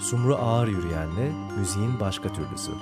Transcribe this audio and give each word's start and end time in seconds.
Sumru 0.00 0.36
Ağır 0.36 0.68
Yürüyen'le 0.68 1.32
müziğin 1.58 2.00
başka 2.00 2.32
türlüsü. 2.32 2.72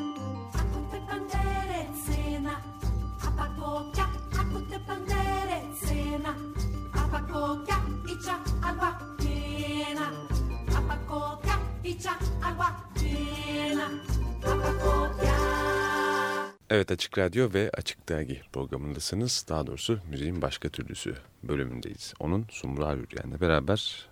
Evet 16.71 16.91
Açık 16.91 17.19
Radyo 17.19 17.53
ve 17.55 17.71
Açık 17.75 18.09
Dergi 18.09 18.43
programındasınız. 18.53 19.47
Daha 19.49 19.67
doğrusu 19.67 19.99
müziğin 20.11 20.43
başka 20.43 20.69
türlüsü 20.69 21.15
bölümündeyiz. 21.43 22.15
Onun 22.21 22.47
Sumru 22.51 22.87
Arüryen'le 22.87 23.41
beraber. 23.41 24.09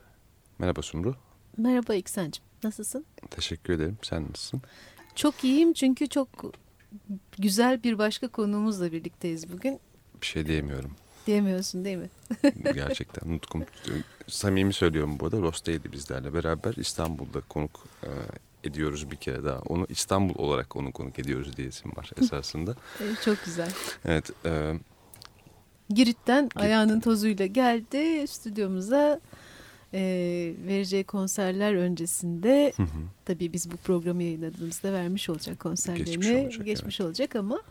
Merhaba 0.59 0.83
Sumru. 0.83 1.15
Merhaba 1.56 1.95
İksen'cim. 1.95 2.45
Nasılsın? 2.65 3.05
Teşekkür 3.30 3.73
ederim. 3.73 3.98
Sen 4.02 4.23
nasılsın? 4.23 4.62
Çok 5.15 5.45
iyiyim 5.45 5.73
çünkü 5.73 6.09
çok 6.09 6.29
güzel 7.38 7.82
bir 7.82 7.98
başka 7.98 8.29
konuğumuzla 8.29 8.92
birlikteyiz 8.92 9.52
bugün. 9.52 9.80
Bir 10.20 10.27
şey 10.27 10.46
diyemiyorum. 10.46 10.91
Diyemiyorsun 11.27 11.84
değil 11.84 11.96
mi? 11.96 12.10
Gerçekten 12.74 13.32
nutkum. 13.32 13.65
Samimi 14.27 14.73
söylüyorum 14.73 15.20
bu 15.20 15.24
arada. 15.27 15.41
Rosta'ydı 15.41 15.92
bizlerle 15.92 16.34
beraber. 16.34 16.74
İstanbul'da 16.74 17.41
konuk 17.41 17.84
e, 18.02 18.10
ediyoruz 18.65 19.10
bir 19.10 19.16
kere 19.16 19.45
daha. 19.45 19.59
Onu 19.59 19.87
İstanbul 19.88 20.34
olarak 20.34 20.77
onu 20.77 20.93
konuk 20.93 21.18
ediyoruz 21.18 21.57
diyesim 21.57 21.93
var 21.96 22.10
esasında. 22.23 22.74
Çok 23.24 23.45
güzel. 23.45 23.70
Evet. 24.04 24.30
E, 24.45 24.74
Girit'ten 25.88 26.51
ayağının 26.57 27.01
tozuyla 27.01 27.46
geldi 27.46 28.26
stüdyomuza 28.29 29.20
e, 29.95 30.01
vereceği 30.66 31.04
konserler 31.04 31.74
öncesinde 31.74 32.73
hı 32.76 32.82
hı. 32.82 32.88
tabii 33.24 33.52
biz 33.52 33.70
bu 33.70 33.76
programı 33.76 34.23
yayınladığımızda 34.23 34.92
vermiş 34.92 35.29
olacak 35.29 35.60
konserlerini 35.60 36.04
Geçmiş 36.04 36.29
olacak, 36.29 36.66
geçmiş 36.66 37.01
evet. 37.01 37.09
olacak 37.09 37.37
ama 37.37 37.62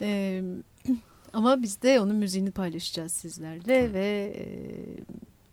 e, 0.00 0.42
ama 1.32 1.62
biz 1.62 1.82
de 1.82 2.00
onun 2.00 2.16
müziğini 2.16 2.50
paylaşacağız 2.50 3.12
sizlerle 3.12 3.88
Hı. 3.88 3.92
ve 3.92 4.34
e, 4.36 4.44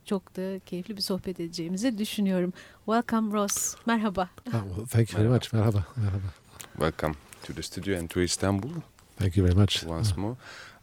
çok 0.06 0.36
da 0.36 0.60
keyifli 0.60 0.98
bir 0.98 1.02
sohbet 1.02 1.40
edeceğimizi 1.40 1.98
düşünüyorum. 1.98 2.54
Welcome 2.86 3.34
Ross. 3.34 3.76
Merhaba. 3.86 4.30
Oh, 4.48 4.88
thank 4.88 5.14
you 5.14 5.22
very 5.22 5.34
much. 5.34 5.54
Merhaba. 5.54 5.86
Merhaba. 5.96 6.34
Welcome 6.74 7.14
to 7.44 7.54
the 7.54 7.64
studio 7.64 8.00
and 8.00 8.10
to 8.10 8.22
Istanbul 8.22 8.70
Thank 9.20 9.38
you 9.38 9.46
very 9.46 9.56
much. 9.60 9.84
once 9.84 10.18
more. 10.18 10.36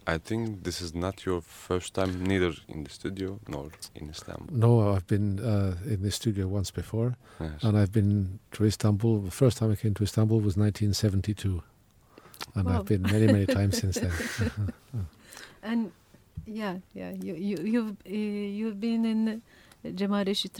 I 0.06 0.18
think 0.18 0.62
this 0.62 0.80
is 0.80 0.94
not 0.94 1.24
your 1.26 1.40
first 1.42 1.94
time 1.94 2.22
neither 2.24 2.52
in 2.68 2.84
the 2.84 2.90
studio 2.90 3.38
nor 3.48 3.70
in 3.94 4.08
Istanbul. 4.10 4.56
No, 4.56 4.94
I've 4.94 5.06
been 5.06 5.40
uh, 5.40 5.74
in 5.84 6.02
the 6.02 6.10
studio 6.10 6.46
once 6.46 6.70
before, 6.70 7.16
Yes. 7.40 7.62
and 7.64 7.76
I've 7.76 7.90
been 7.92 8.38
to 8.52 8.64
Istanbul. 8.64 9.20
The 9.20 9.30
first 9.32 9.58
time 9.58 9.72
I 9.72 9.76
came 9.76 9.94
to 9.94 10.02
Istanbul 10.04 10.40
was 10.40 10.56
1972, 10.56 11.62
and 12.54 12.66
Wow. 12.66 12.78
I've 12.78 12.84
been 12.86 13.02
many, 13.02 13.26
many 13.26 13.46
times 13.46 13.78
since 13.82 13.98
then. 14.00 14.12
And 15.62 15.90
yeah, 16.46 16.76
yeah, 16.94 17.10
you 17.10 17.34
you 17.34 17.56
you've 17.64 17.90
uh, 18.06 18.58
you've 18.58 18.78
been 18.80 19.04
in 19.04 19.42
Cemal 19.98 20.24
Reşit 20.24 20.58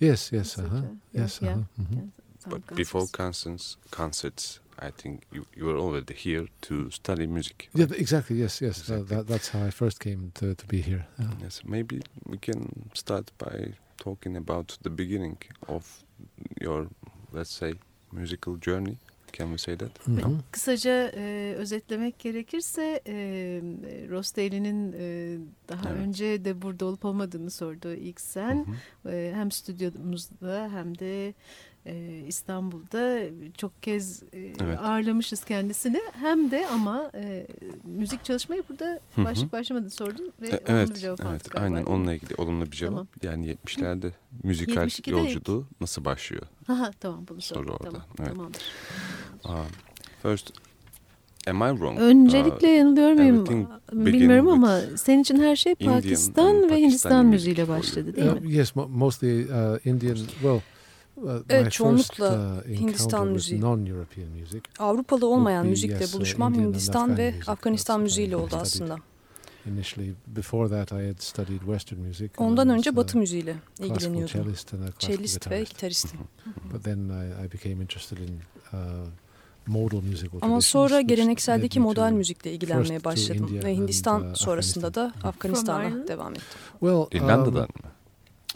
yes, 0.00 0.32
yes, 0.32 0.58
uh-huh. 0.58 0.82
Yes, 1.12 1.38
yeah, 1.42 1.50
uh-huh. 1.52 1.82
mhm. 1.82 1.94
yeah, 1.96 2.02
some 2.40 2.50
But 2.50 2.74
before 2.74 3.06
concerts. 3.06 3.76
concerts, 3.78 3.78
concerts, 3.90 4.60
I 4.78 4.90
think 4.90 5.22
you, 5.32 5.44
you 5.56 5.64
were 5.66 5.76
already 5.78 6.14
here 6.14 6.46
to 6.60 6.90
study 6.90 7.26
music. 7.26 7.68
Yeah, 7.74 7.86
exactly. 7.98 8.36
Yes, 8.36 8.60
yes. 8.60 8.78
Uh, 8.90 8.94
Exactly. 8.94 9.16
that, 9.16 9.26
that's 9.26 9.48
how 9.48 9.66
I 9.66 9.70
first 9.70 10.00
came 10.00 10.30
to, 10.34 10.54
to 10.54 10.66
be 10.66 10.80
here. 10.80 11.06
Yeah. 11.18 11.30
Yes, 11.42 11.62
maybe 11.64 12.00
we 12.26 12.38
can 12.38 12.90
start 12.94 13.30
by 13.38 13.74
talking 13.96 14.36
about 14.36 14.78
the 14.82 14.90
beginning 14.90 15.36
of 15.68 16.04
your, 16.60 16.86
let's 17.32 17.50
say, 17.58 17.74
musical 18.12 18.56
journey. 18.66 18.96
Can 19.32 19.50
we 19.50 19.58
say 19.58 19.76
that? 19.76 20.06
Mhm. 20.08 20.38
Kısaca 20.52 21.10
e, 21.16 21.54
özetlemek 21.58 22.18
gerekirse 22.18 23.00
e, 23.06 23.14
Rostelli'nin 24.10 24.92
e, 24.92 25.38
daha 25.68 25.90
Evet. 25.90 26.06
önce 26.06 26.44
de 26.44 26.62
burada 26.62 26.84
olup 26.86 27.04
olmadığını 27.04 27.50
sordu 27.50 27.92
ilk 27.94 28.20
sen. 28.20 28.66
Hı 29.02 29.08
hı. 29.10 29.12
E, 29.14 29.32
hem 29.34 29.50
stüdyomuzda 29.50 30.68
hem 30.72 30.98
de 30.98 31.34
e, 31.86 32.24
İstanbul'da 32.28 33.20
çok 33.58 33.82
kez 33.82 34.22
e, 34.22 34.38
Evet. 34.64 34.78
ağırlamışız 34.78 35.44
kendisini. 35.44 36.00
Hem 36.20 36.50
de 36.50 36.66
ama 36.68 37.10
e, 37.14 37.46
müzik 37.84 38.24
çalışmayı 38.24 38.62
burada 38.68 39.00
başlık 39.16 39.52
başlamadı 39.52 39.90
sordun 39.90 40.32
ve 40.42 40.48
E, 40.48 40.50
olumlu 40.50 40.66
bir 40.66 40.72
Evet, 40.72 40.96
cevap 41.00 41.20
aldık 41.20 41.30
evet, 41.30 41.50
galiba, 41.50 41.76
aynen 41.76 41.86
onunla 41.86 42.14
ilgili 42.14 42.34
olumlu 42.38 42.66
bir 42.66 42.76
cevap. 42.76 42.92
Tamam. 42.92 43.06
Yani 43.22 43.54
70'lerde 43.66 44.10
müzikal 44.42 44.86
72'de 44.86 45.10
yolculuğu 45.10 45.66
nasıl 45.80 46.04
başlıyor? 46.04 46.42
Aha, 46.68 46.90
tamam 47.00 47.24
bunu 47.28 47.40
Soru 47.40 47.58
sorduk. 47.58 47.80
orada, 47.80 47.90
Tamam, 47.90 48.06
evet. 48.18 48.28
tamamdır. 48.30 48.62
Um, 49.44 49.54
first, 50.22 50.52
am 51.48 51.62
I 51.62 51.70
wrong? 51.70 51.98
Öncelikle 52.00 52.68
yanılıyor 52.68 53.12
muyum 53.12 53.68
bilmiyorum 53.92 54.48
ama 54.48 54.80
senin 54.96 55.22
için 55.22 55.40
her 55.40 55.56
şey 55.56 55.72
Indian 55.80 55.94
Pakistan 56.00 56.46
and 56.46 56.54
ve 56.56 56.60
Pakistani 56.60 56.82
Hindistan 56.82 57.26
müziğiyle 57.26 57.68
başladı 57.68 58.16
değil 58.16 58.26
Uh, 58.28 58.40
mi? 58.40 58.52
yes, 58.54 58.72
mo- 58.76 58.88
mostly 58.88 59.42
uh, 59.44 59.86
Indian. 59.86 60.16
Well, 60.16 60.56
uh, 60.56 60.60
Evet, 61.48 61.72
çoğunlukla 61.72 62.60
uh, 62.66 62.68
Hindistan 62.68 63.28
müziği. 63.28 63.60
non-European 63.60 64.28
music. 64.40 64.60
Avrupalı 64.78 65.26
olmayan 65.26 65.66
müzikle 65.66 66.04
uh, 66.04 66.12
buluşmam 66.12 66.54
Hindistan 66.54 67.16
ve. 67.16 67.34
Afganistan 67.46 68.00
müziğiyle 68.00 68.36
oldu 68.36 68.56
aslında. 68.60 68.96
Initially, 69.66 70.14
before 70.26 70.68
that, 70.68 70.92
I 70.92 71.08
had 71.08 71.18
studied 71.18 71.60
Western 71.60 72.00
music. 72.00 72.30
and 72.36 72.50
Ondan 72.50 72.68
önce 72.68 72.96
Batı 72.96 73.18
müziğiyle 73.18 73.56
ilgileniyordum. 73.78 74.54
Cellist 74.98 75.50
ve 75.50 75.56
guitarist. 75.58 75.70
gitarist. 75.70 76.14
But 76.72 76.84
then 76.84 76.98
I, 76.98 77.46
I 77.46 77.52
became 77.52 77.82
interested 77.82 78.18
in 78.18 78.40
uh, 78.72 78.78
Ama 80.40 80.60
sonra 80.60 81.00
gelenekseldeki 81.00 81.80
modal 81.80 82.12
müzikle 82.12 82.52
ilgilenmeye 82.52 83.04
başladım 83.04 83.50
ve 83.52 83.68
and, 83.68 83.76
Hindistan 83.76 84.30
uh, 84.30 84.34
sonrasında 84.34 84.94
da 84.94 85.12
Afganistan'a 85.22 86.08
devam 86.08 86.32
ettim. 86.32 86.44
Well, 86.70 87.06
İrlanda'dan 87.12 87.62
um, 87.62 87.84
mı? 87.84 87.90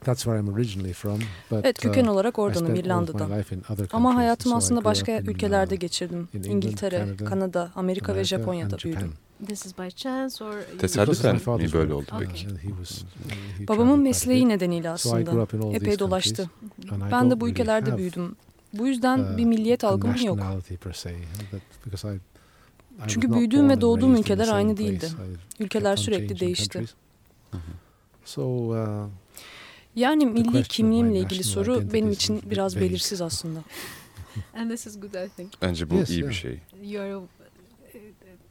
That's 0.05 0.23
where 0.23 0.41
I'm 0.41 0.55
originally 0.55 0.93
from. 0.93 1.19
But, 1.51 1.65
Evet 1.65 1.79
köken 1.79 2.05
uh, 2.05 2.11
olarak 2.13 2.39
I 2.39 2.41
oradanım 2.41 2.75
İrlanda'dan. 2.75 3.39
life 3.39 3.57
in 3.57 3.61
other 3.61 3.73
Ama 3.93 4.09
countries, 4.09 4.17
hayatımı 4.17 4.57
aslında 4.57 4.85
başka 4.85 5.13
in, 5.13 5.25
ülkelerde 5.27 5.75
uh, 5.75 5.81
geçirdim. 5.81 6.29
in 6.35 6.39
England, 6.39 6.53
İngiltere, 6.53 6.99
Canada, 6.99 7.25
Kanada, 7.25 7.73
Amerika 7.75 8.13
ve 8.13 8.13
America 8.13 8.37
Japonya'da 8.39 8.75
and 8.77 8.83
büyüdüm. 8.85 9.01
Japan. 9.01 9.47
This 9.47 9.67
is 9.67 9.79
by 9.79 9.89
chance 9.89 10.45
or 10.45 10.53
you- 10.53 10.79
Tesadüfen 10.79 11.35
mi 11.35 11.73
böyle 11.73 11.95
oldu 11.95 12.07
uh, 12.13 12.19
peki? 12.19 12.47
was- 12.47 13.03
he 13.59 13.69
Babamın 13.69 14.01
mesleği 14.01 14.49
nedeniyle 14.49 14.91
aslında 14.91 15.43
up 15.43 15.55
in 15.55 15.59
all 15.59 15.63
these 15.63 15.77
epey 15.77 15.99
dolaştı. 15.99 16.51
Ben 17.11 17.31
de 17.31 17.41
bu 17.41 17.49
ülkelerde 17.49 17.97
büyüdüm. 17.97 18.37
Bu 18.73 18.87
yüzden 18.87 19.19
uh, 19.19 19.37
bir 19.37 19.45
milliyet 19.45 19.85
algım 19.85 20.15
yok. 20.25 20.39
Çünkü 23.09 23.33
büyüdüğüm 23.33 23.69
ve 23.71 23.81
doğduğum 23.81 24.17
ülkeler 24.17 24.49
aynı 24.49 24.77
değildi. 24.77 25.09
Ülkeler 25.61 25.97
sürekli 25.97 26.41
değişti. 26.41 26.69
countries. 26.79 26.95
Hı 27.51 27.57
hı. 27.57 27.61
So, 28.25 28.43
uh, 28.45 28.77
Yani 29.97 30.27
milli 30.27 30.63
kimliğimle 30.63 31.19
ilgili 31.19 31.45
soru 31.45 31.93
benim 31.93 32.11
için 32.11 32.43
biraz 32.51 32.77
vague. 32.77 32.89
belirsiz 32.89 33.21
aslında. 33.23 33.59
And 34.57 34.71
this 34.71 34.87
is 34.87 35.01
good 35.01 35.15
I 35.15 35.29
think. 35.37 35.53
Bence 35.63 35.91
bu 35.91 35.95
Yes, 35.95 36.11
iyi 36.11 36.19
bir 36.19 36.23
yeah. 36.23 36.33
şey. 36.33 36.61
You 36.83 37.03
are 37.03 37.17
uh, 37.17 37.23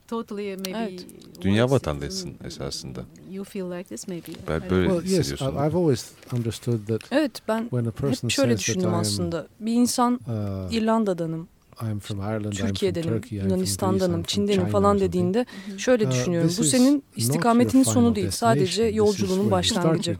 totally 0.07 0.55
maybe 0.57 0.77
Evet. 0.77 1.05
Dünya 1.41 1.69
vatandaşısın 1.71 2.33
esasında. 2.45 3.01
You 3.31 3.43
feel 3.45 3.71
like 3.71 3.83
this 3.83 4.07
maybe. 4.07 4.27
Ben 4.47 4.61
böyle- 4.69 4.87
well, 4.89 5.03
yes, 5.11 5.19
hissediyorsun. 5.19 5.45
I've 5.55 5.77
always 5.77 6.11
understood 6.33 6.87
that 6.87 7.01
Evet 7.11 7.41
ben 7.47 7.61
when 7.61 7.85
a 7.85 7.91
person 7.91 8.27
hep 8.27 8.31
şöyle 8.31 8.57
says 8.57 8.65
that 8.65 8.75
düşündüm 8.75 8.93
aslında. 8.93 9.47
Bir 9.59 9.73
insan 9.73 10.13
uh, 10.13 10.73
İrlanda'danım, 10.73 11.47
I'm 11.81 11.99
from 11.99 12.19
Ireland, 12.19 12.43
I'm 12.45 12.51
from 12.51 12.67
Türkiye'denim, 12.67 13.09
Turkey, 13.09 13.19
I'm 13.19 13.21
from 13.21 13.49
Greece, 13.49 13.53
Yunanistan'danım, 13.55 14.11
I'm 14.11 14.23
from 14.23 14.23
Çin'denim 14.23 14.59
China 14.61 14.69
falan 14.71 14.99
dediğinde 14.99 15.45
şöyle 15.77 16.05
Uh, 16.07 16.11
düşünüyorum. 16.11 16.47
this 16.49 16.59
Bu 16.59 16.63
senin 16.63 17.03
istikametinin 17.15 17.83
sonu 17.83 18.15
değil. 18.15 18.31
Sadece 18.31 18.65
destination. 18.65 19.06
This 19.12 19.15
is 19.19 19.21
yolculuğun 19.21 19.44
where 19.50 19.56
you 19.56 19.63
start 19.63 19.85
başlangıcı. 19.85 20.12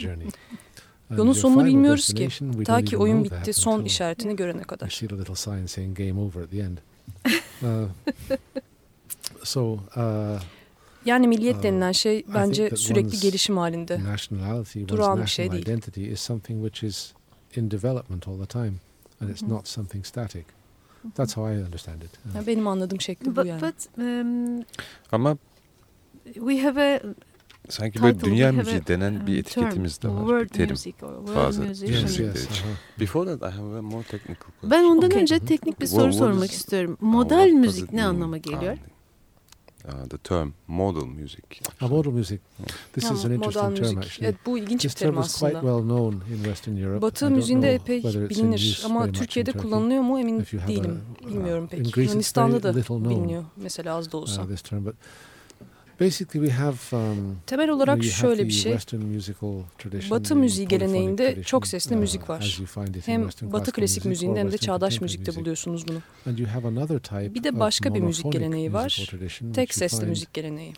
Yolun 1.12 1.34
sonunu 1.34 1.66
bilmiyoruz 1.66 2.14
ki. 2.14 2.30
Ta 2.66 2.82
ki 2.82 2.98
oyun 2.98 3.24
bitti 3.24 3.54
son 3.54 3.86
işaretini 3.86 4.36
görene 4.36 4.62
kadar. 4.64 4.90
see 4.90 5.08
the 5.08 5.18
little 5.18 5.36
sign 5.36 5.66
saying 5.66 5.98
game 5.98 6.20
over 6.20 6.42
at 6.42 6.52
the 6.52 6.60
end. 6.60 6.78
Uh, 7.64 7.88
so, 9.44 9.74
uh, 9.96 10.40
Yani 11.06 11.28
milliyet 11.28 11.56
Uh, 11.56 11.64
denilen 11.64 11.92
şey 11.92 12.24
bence 12.34 12.70
sürekli 12.76 13.20
gelişim 13.20 13.58
halinde. 13.58 14.00
Durağan 14.88 15.22
bir 15.22 15.28
şey 15.28 15.46
national 15.46 15.52
değil. 15.52 15.62
identity 15.78 16.12
is 16.12 16.22
something 16.22 16.66
which 16.68 16.84
is 16.84 17.14
in 17.56 17.72
development 17.72 18.28
all 18.28 18.38
the 18.40 18.46
time. 18.46 18.74
And 19.22 19.30
it's 19.30 19.44
not 19.44 19.68
something 19.68 20.06
static. 20.06 20.44
That's 21.16 21.38
how 21.38 21.56
I 21.56 21.64
understand 21.66 22.02
it. 22.02 22.10
Yani 22.36 22.48
benim 22.48 22.68
anladığım 22.68 23.02
şekli 23.02 23.32
bu 23.32 23.36
But, 23.36 23.46
yani. 23.46 23.62
but 23.62 23.76
um, 23.98 24.66
Ama 25.12 25.38
we 26.34 26.58
have 26.62 26.96
a 26.96 27.00
sanki 27.70 28.04
böyle 28.04 28.20
dünya 28.20 28.52
müziği 28.52 28.88
denen 28.88 29.28
bir 29.28 29.34
um, 29.34 29.40
etiketimiz 29.40 30.02
de 30.02 30.08
var. 30.08 30.16
Bir 30.16 30.20
World 30.22 30.50
terim. 30.50 30.70
music 30.70 30.94
or 31.02 31.16
world 31.18 31.34
Fazla. 31.34 31.64
uh-huh. 31.64 33.00
Before 33.00 33.38
that 33.38 33.54
I 33.54 33.56
have 33.58 33.78
a 33.78 33.82
more 33.82 34.04
technical 34.04 34.36
question. 34.36 34.72
Ben 34.72 34.84
ondan 34.84 35.08
Okay. 35.08 35.22
önce 35.22 35.40
teknik 35.40 35.82
bir 35.82 35.88
soru 35.88 36.14
sormak 36.14 36.50
is- 36.50 36.56
istiyorum. 36.56 36.98
Modal 37.02 37.48
müzik 37.48 37.94
ne 37.94 38.06
anlama 38.06 38.38
geliyor? 38.38 38.78
Ah, 39.88 40.04
uh, 40.04 40.10
the 40.10 40.18
term 40.18 40.52
modal 40.68 41.06
music. 41.06 41.44
Uh, 41.82 41.90
modal 41.90 42.12
music. 42.12 42.40
This 42.94 43.04
Ha, 43.10 43.14
is 43.14 43.26
an 43.26 43.32
interesting 43.32 43.64
term 43.64 43.72
müzik. 43.84 43.98
actually. 43.98 44.26
Evet, 44.30 44.36
bu 44.46 44.58
ilginç 44.58 44.84
bir 44.84 44.90
This 44.90 44.94
term 44.94 45.12
terim 45.12 45.22
is 45.24 45.40
quite 45.40 45.58
aslında. 45.58 45.62
well 45.74 45.82
known 45.98 46.14
in 46.34 46.36
Western 46.44 46.76
Europe. 46.78 47.02
Batı 47.02 47.32
müziğinde 47.32 47.74
epey 47.74 48.04
bilinir 48.04 48.82
ama 48.86 49.12
Türkiye'de 49.12 49.52
kullanılıyor 49.52 50.02
mu 50.02 50.20
emin 50.20 50.40
değilim. 50.68 51.02
a- 51.26 51.28
Bilmiyorum 51.30 51.68
pek. 51.68 51.98
Yunanistan'da 51.98 52.64
da 52.64 52.68
little 52.70 52.84
known. 52.96 53.10
biliniyor 53.10 53.44
mesela 53.58 53.96
az 53.96 54.12
da 54.12 54.18
olsa. 54.18 54.42
uh, 54.44 54.48
this 54.48 54.62
term, 54.62 54.86
but 54.86 54.96
basically 56.00 56.48
we 56.48 56.64
have 56.64 56.78
um, 56.92 57.38
Temel 57.46 57.70
olarak 57.70 58.04
şöyle 58.04 58.46
bir 58.46 58.52
şey. 58.52 58.72
Western 58.72 59.02
musical 59.02 59.54
tradition, 59.78 60.12
Batı 60.12 60.36
müziği 60.36 60.68
geleneğinde 60.68 61.44
çok 61.44 61.68
sesli 61.68 61.96
uh, 61.96 62.00
müzik 62.00 62.30
var. 62.30 62.60
Hem 63.06 63.30
Batı 63.42 63.72
klasik 63.72 64.06
müziğinde 64.06 64.40
hem 64.40 64.52
de 64.52 64.58
çağdaş 64.58 65.02
müzikte 65.02 65.36
buluyorsunuz 65.36 65.88
bunu. 65.88 66.02
And 66.26 66.38
you 66.38 66.50
have 66.50 66.68
another 66.68 67.00
type 67.00 67.34
Bir 67.34 67.44
de 67.44 67.60
başka 67.60 67.94
bir 67.94 68.00
müzik 68.00 68.32
geleneği 68.32 68.74
var. 68.74 69.12
Tek 69.54 69.74
sesli 69.74 70.06
müzik 70.06 70.34
geleneği. 70.34 70.74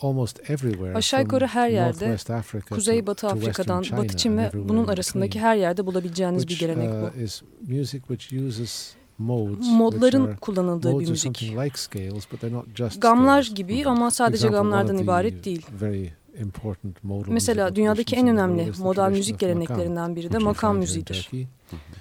almost 0.00 0.50
everywhere 0.50 0.94
Aşağı 0.94 1.20
yukarı 1.22 1.46
her 1.46 1.68
yerde, 1.68 1.88
Northwest 1.88 2.30
Africa 2.30 2.66
to- 2.66 2.74
Kuzey 2.74 3.06
Batı 3.06 3.28
to 3.28 3.40
Western 3.40 3.70
Afrika'dan 3.70 4.04
Batı 4.04 4.16
Çin 4.16 4.38
ve 4.38 4.50
bunun 4.54 4.86
arasındaki 4.88 5.40
her 5.40 5.56
yerde 5.56 5.86
bulabileceğiniz 5.86 6.48
bir 6.48 6.58
gelenek 6.58 6.90
bu. 6.90 7.20
Modes 9.18 9.66
Modların 9.68 10.26
are 10.26 10.36
kullanıldığı 10.36 10.88
bir 10.88 10.92
modes 10.94 11.08
are 11.08 11.10
müzik. 11.10 11.42
like 11.42 11.78
scales 11.78 12.32
but 12.32 12.42
not 12.52 12.76
just 12.76 13.02
Gamlar 13.02 13.42
scales. 13.42 13.54
gibi 13.56 13.86
ama 13.86 14.10
sadece 14.10 14.36
example, 14.46 14.56
gamlardan 14.58 14.98
ibaret 14.98 15.44
değil. 15.44 15.66
very 15.80 16.10
Mesela 17.26 17.76
dünyadaki 17.76 18.16
en 18.16 18.28
önemli 18.28 18.72
modal 18.78 19.10
müzik 19.10 19.38
geleneklerinden 19.38 20.16
biri 20.16 20.32
de 20.32 20.38
makam 20.38 20.78
müziğidir. 20.78 21.30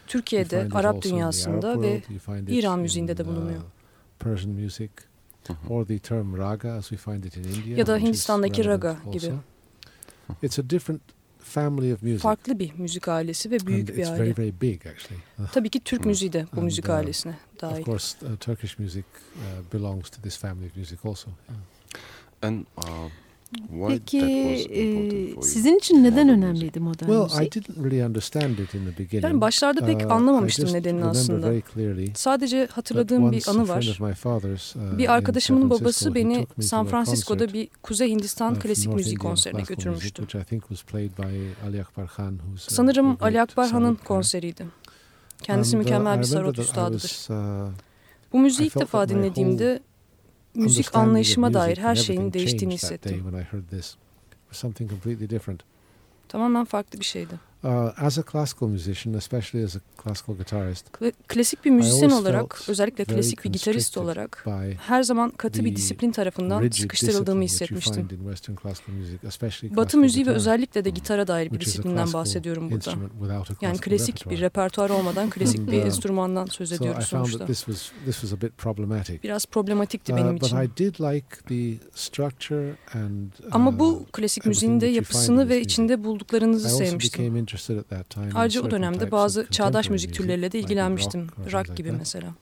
Türkiye'de, 0.07 0.67
Arap 0.73 1.01
dünyasında 1.01 1.81
ve 1.81 2.01
İran 2.47 2.77
in, 2.77 2.81
müziğinde 2.81 3.17
de 3.17 3.23
uh, 3.23 3.27
bulunuyor. 3.27 3.61
Persian 4.19 4.51
music 4.53 4.89
or 5.69 5.85
the 5.85 5.99
term 5.99 6.37
raga 6.37 6.71
as 6.71 6.89
we 6.89 6.97
find 7.11 7.23
it 7.23 7.37
in 7.37 7.43
India. 7.43 7.77
Ya 7.77 7.87
da 7.87 7.97
Hindistan'daki 7.97 8.65
raga 8.65 8.97
gibi. 9.11 9.33
It's 10.43 10.59
a 10.59 10.69
different 10.69 11.01
family 11.45 11.93
of 11.93 12.01
music. 12.03 12.19
Farklı 12.21 12.59
bir 12.59 12.73
müzik 12.77 13.07
ailesi 13.07 13.51
ve 13.51 13.59
büyük 13.59 13.89
and 13.89 13.97
bir 13.97 14.01
it's 14.01 14.09
aile. 14.11 14.19
very 14.23 14.37
very 14.37 14.61
big 14.61 14.85
actually. 14.87 15.21
Tabii 15.53 15.69
ki 15.69 15.79
Türk 15.79 16.05
müziği 16.05 16.33
de 16.33 16.45
bu 16.55 16.57
And, 16.59 16.63
müzik 16.65 16.89
uh, 16.89 16.93
ailesine 16.95 17.31
of 17.55 17.61
dahil. 17.61 17.83
course, 17.83 18.25
uh, 18.27 18.35
Turkish 18.39 18.79
music 18.79 19.03
uh, 19.35 19.73
belongs 19.73 20.09
to 20.09 20.21
this 20.21 20.37
family 20.37 20.67
of 20.67 20.75
music 20.75 21.05
also. 21.05 21.29
And 22.41 22.65
uh, 22.77 22.83
Peki 23.87 24.19
e, 24.19 25.41
sizin 25.41 25.77
için 25.77 26.03
neden 26.03 26.29
önemliydi 26.29 26.79
modern 26.79 27.05
Well, 27.05 27.19
I 27.21 27.39
müzik? 27.39 27.55
didn't 27.55 27.77
really 27.77 28.05
understand 28.05 28.57
it 28.57 28.73
in 28.73 28.85
the 28.85 28.97
beginning. 28.99 29.23
Yani 29.23 29.41
başlarda 29.41 29.85
pek 29.85 30.05
Uh, 30.05 30.11
anlamamıştım 30.11 30.65
I 30.65 30.67
just 30.67 30.75
nedenini 30.75 31.05
aslında. 31.05 31.49
very 31.51 31.61
clearly 31.73 32.11
Sadece 32.15 32.67
hatırladığım 32.71 33.31
bir 33.31 33.47
anı 33.49 33.67
var. 33.67 33.81
father's, 34.13 34.75
uh, 34.75 34.97
Bir 34.97 35.13
arkadaşımın 35.13 35.69
babası 35.69 36.15
beni 36.15 36.47
San 36.61 36.85
Francisco'da 36.85 37.53
bir 37.53 37.67
Kuzey 37.83 38.09
Hindistan 38.11 38.51
of 38.51 38.61
klasik 38.63 38.85
Indian 38.91 39.15
konserine 39.17 39.61
götürmüştü. 39.61 40.23
I 40.23 40.25
Sanırım 42.57 43.17
Ali 43.21 43.41
Akbar 43.41 43.69
Han'ın 43.69 43.85
sarod 43.85 43.95
player. 43.95 44.07
konseriydi. 44.07 44.65
Kendisi 45.43 45.75
uh, 45.75 45.79
mükemmel 45.83 46.15
I 46.17 46.19
bir 46.19 46.23
I 46.23 46.61
üstadıdır. 46.61 47.27
uh, 47.67 47.71
Bu 48.33 48.39
müziği 48.39 48.65
I 48.65 48.67
ilk 48.67 48.79
defa 48.79 49.09
dinlediğimde 49.09 49.79
müzik 50.55 50.85
anlayışıma 50.95 51.53
dair 51.53 51.77
her 51.77 51.95
şeyin 51.95 52.33
değiştiğini 52.33 52.73
hissettim. 52.73 53.11
Tamamen 56.27 56.65
farklı 56.65 56.99
bir 56.99 57.05
şeydi. 57.05 57.39
Uh, 57.65 57.91
as 57.97 58.17
a 58.19 58.23
classical 58.23 58.67
musician, 58.69 59.13
especially 59.13 59.65
as 59.65 59.75
a 59.75 59.79
classical 60.03 60.35
guitarist, 60.35 60.85
Kla- 60.91 61.11
Klasik 61.27 61.65
bir 61.65 61.71
müzisyen 61.71 62.09
olarak, 62.09 62.61
özellikle 62.69 63.05
klasik 63.05 63.45
bir 63.45 63.49
gitarist 63.49 63.97
olarak 63.97 64.45
her 64.87 65.03
zaman 65.03 65.29
katı 65.29 65.65
bir 65.65 65.75
disiplin 65.75 66.11
tarafından 66.11 66.69
sıkıştırıldığımı 66.69 67.43
hissetmiştim. 67.43 68.09
music, 68.87 69.75
Batı 69.75 69.97
müziği 69.97 70.25
ve 70.25 70.31
özellikle 70.31 70.85
de 70.85 70.89
gitara 70.89 71.27
dair 71.27 71.51
bir 71.51 71.59
disiplinden 71.59 72.13
bahsediyorum 72.13 72.71
burada. 72.71 72.95
Yani 73.61 73.77
klasik 73.77 74.29
bir 74.29 74.39
repertuar 74.39 74.89
olmadan 74.89 75.29
klasik 75.29 75.71
bir 75.71 75.81
uh, 75.81 75.85
enstrümandan 75.85 76.45
söz 76.45 76.71
ediyoruz 76.71 77.05
sonuçta. 77.05 77.37
that 77.37 77.47
this 77.47 77.65
was 77.65 77.91
this 78.05 78.21
was 78.21 78.33
a 78.33 78.41
bit 78.41 78.57
problematic. 78.57 79.23
Biraz 79.23 79.45
problematikti 79.45 80.13
Uh, 80.13 80.17
benim 80.17 80.35
için. 80.35 80.57
Ama 83.51 83.69
uh, 83.69 83.79
bu 83.79 84.05
klasik 84.13 84.45
everything 84.45 84.73
müziğin 84.73 84.81
de 84.81 84.87
yapısını 84.87 85.49
ve 85.49 85.61
içinde 85.61 86.03
bulduklarınızı 86.03 86.69
sevmiştim. 86.69 87.25
Ayrıca 88.33 88.61
o 88.61 88.71
dönemde 88.71 89.11
bazı 89.11 89.47
çağdaş 89.51 89.89
müzik 89.89 90.13
türleriyle 90.13 90.51
de 90.51 90.59
ilgilenmiştim. 90.59 91.27
rock 91.51 91.77
gibi 91.77 91.91
mesela. 91.91 92.33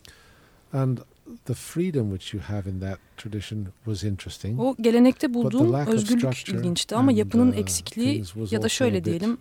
And 0.74 0.98
the 1.46 1.54
freedom 1.54 2.10
which 2.10 2.34
you 2.34 2.44
have 2.44 2.70
in 2.70 2.80
that 2.80 3.00
tradition 3.18 3.68
was 3.86 4.04
interesting. 4.04 4.60
O 4.60 4.76
gelenekte 4.82 5.34
bulduğum 5.34 5.74
özgürlük 5.74 6.50
ilginçti 6.50 6.96
ama 6.96 7.12
yapının 7.12 7.52
uh, 7.52 7.58
eksikliği 7.58 8.24
ya 8.52 8.62
da 8.62 8.70
şöyle 8.70 9.04
diyelim 9.04 9.38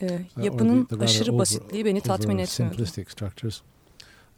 e, 0.00 0.06
uh, 0.06 0.44
yapının 0.44 0.88
aşırı 1.00 1.38
basitliği 1.38 1.84
beni 1.84 2.00
tatmin 2.00 2.38
etmiyordu. 2.38 2.84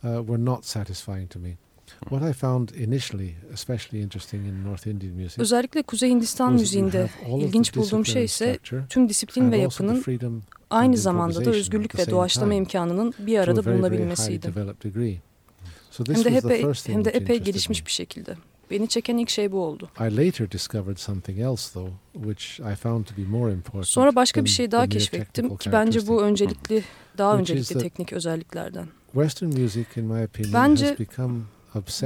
uh, 0.04 0.18
were 0.26 0.44
not 0.44 0.64
satisfying 0.64 1.30
to 1.30 1.38
me. 1.38 1.56
What 2.00 2.30
I 2.30 2.32
found 2.32 2.68
initially 2.70 3.34
especially 3.52 4.02
interesting 4.02 4.46
in 4.46 4.64
North 4.64 4.86
Indian 4.86 5.14
music 5.14 5.42
Özellikle 5.42 5.82
Kuzey 5.82 6.10
Hindistan 6.10 6.52
müziğinde 6.52 7.08
ilginç 7.38 7.76
bulduğum 7.76 8.06
şey 8.06 8.24
ise 8.24 8.58
tüm 8.88 9.08
disiplin 9.08 9.52
ve 9.52 9.58
yapının 9.58 10.04
aynı 10.70 10.92
and 10.92 10.94
zamanda 10.94 11.44
da 11.44 11.50
özgürlük 11.50 11.98
ve 11.98 12.10
doğaçlama 12.10 12.54
imkanının 12.54 13.14
bir 13.18 13.38
arada 13.38 13.64
bulunabilmesiydi. 13.64 14.52
Hem 16.06 16.24
de 16.24 16.28
epey, 16.28 16.62
first 16.62 16.84
thing 16.84 16.96
hem 16.96 17.04
de 17.04 17.10
epey 17.10 17.38
gelişmiş 17.38 17.86
bir 17.86 17.90
şekilde. 17.90 18.36
Beni 18.70 18.88
çeken 18.88 19.16
ilk 19.16 19.30
şey 19.30 19.52
bu 19.52 19.60
oldu. 19.64 19.90
I 20.00 20.16
later 20.16 20.50
discovered 20.50 20.96
something 20.96 21.38
else 21.38 21.72
though, 21.72 21.92
which 22.12 22.60
I 22.72 22.74
found 22.74 23.04
to 23.04 23.16
be 23.16 23.24
more 23.28 23.52
important. 23.52 23.86
Sonra 23.86 24.16
başka 24.16 24.44
bir 24.44 24.50
şey 24.50 24.70
daha 24.70 24.88
keşfettim 24.88 25.56
ki 25.56 25.72
bence 25.72 26.06
bu 26.06 26.22
öncelikli, 26.22 26.84
daha 27.18 27.38
öncelikli 27.38 27.78
teknik 27.78 28.12
özelliklerden. 28.12 28.86
Western 29.12 29.60
music, 29.60 29.86
in 29.96 30.04
my 30.04 30.24
opinion, 30.24 30.54
Bence 30.54 30.96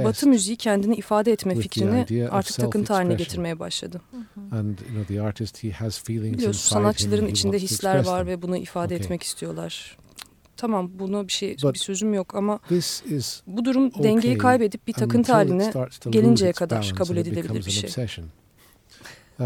Batı 0.03 0.27
müziği 0.27 0.57
kendini 0.57 0.95
ifade 0.95 1.31
etme 1.31 1.55
fikrini 1.55 2.27
artık 2.31 2.55
takıntı 2.57 2.93
haline 2.93 3.13
getirmeye 3.13 3.59
başladı. 3.59 4.01
and 4.51 4.77
you 4.79 4.87
know 4.87 5.05
the 5.15 5.21
artist 5.21 5.63
he 5.63 5.71
has 5.71 6.03
feelings 6.03 6.37
Biliyorsun 6.37 6.69
sanatçıların 6.75 7.27
içinde 7.27 7.59
hisler 7.59 8.05
var 8.05 8.27
ve 8.27 8.41
bunu 8.41 8.57
ifade 8.57 8.93
Okay. 8.93 8.97
etmek 9.05 9.23
istiyorlar. 9.23 9.97
Tamam 10.57 10.91
buna 10.99 11.27
bir 11.27 11.31
şey 11.31 11.55
But 11.63 11.73
bir 11.73 11.79
sözüm 11.79 12.13
yok 12.13 12.35
ama 12.35 12.59
is 12.69 13.03
bu 13.47 13.65
durum 13.65 13.91
dengeyi 13.93 14.33
okay 14.33 14.37
kaybedip 14.37 14.87
bir 14.87 14.93
takıntı 14.93 15.33
haline 15.33 15.73
gelinceye 16.09 16.53
kadar 16.53 16.93
kabul 16.97 17.17
edilebilir 17.17 17.65
bir 17.65 17.71
şey. 17.71 17.89
obsession. 17.89 18.25
Uh, 19.39 19.45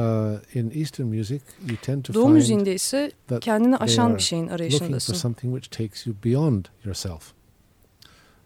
in 0.55 0.71
Eastern 0.79 1.07
music, 1.07 1.41
you 1.69 1.77
tend 1.81 2.03
to 2.03 2.13
Doğu 2.13 2.23
find 2.25 2.33
müziğinde 2.35 2.73
ise 2.75 3.11
kendini 3.41 3.77
aşan 3.77 4.15
bir 4.17 4.21
şeyin 4.21 4.47
arayışındasın. 4.47 5.13
something 5.13 5.55
which 5.59 5.77
takes 5.83 6.07
you 6.07 6.15
beyond 6.25 6.65
yourself. 6.85 7.23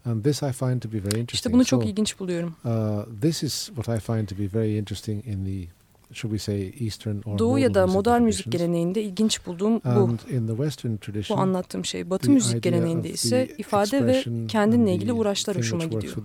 And 0.06 0.24
this 0.24 0.44
I 0.44 0.52
find 0.52 0.82
to 0.82 0.92
be 0.92 0.98
very 0.98 1.06
interesting. 1.06 1.34
İşte 1.34 1.54
bunu 1.54 1.66
çok 1.66 1.84
So, 1.84 1.90
ilginç 1.90 2.20
buluyorum. 2.20 2.56
uh, 2.66 3.22
this 3.22 3.44
is 3.44 3.66
what 3.76 3.98
I 3.98 4.00
find 4.02 4.28
to 4.28 4.38
be 4.38 4.60
very 4.60 4.78
interesting 4.78 5.28
in 5.28 5.46
the, 5.46 5.68
should 6.14 6.38
we 6.38 6.40
say, 6.40 6.74
Eastern 6.86 7.22
or 7.26 7.40
Doğu 7.40 7.60
ya 7.60 7.74
da 7.74 7.88
modern 7.88 8.22
müzik 8.22 8.52
geleneğinde 8.52 9.04
ilginç 9.04 9.46
bulduğum 9.46 9.82
bu. 9.86 9.90
And 9.90 10.20
in 10.30 10.48
the 10.48 10.56
Western 10.56 10.94
Bu 10.94 10.98
tradition, 10.98 11.38
anlattığım 11.38 11.86
şey. 11.86 12.10
Batı 12.10 12.32
müzik 12.32 12.64
geleneğinde 12.64 13.10
ise 13.10 13.48
ifade 13.58 14.06
ve 14.08 14.24
kendinle 14.48 14.94
ilgili 14.96 15.14
uğraşlar 15.14 15.58
hoşuma 15.58 15.86
gidiyor. 15.86 16.16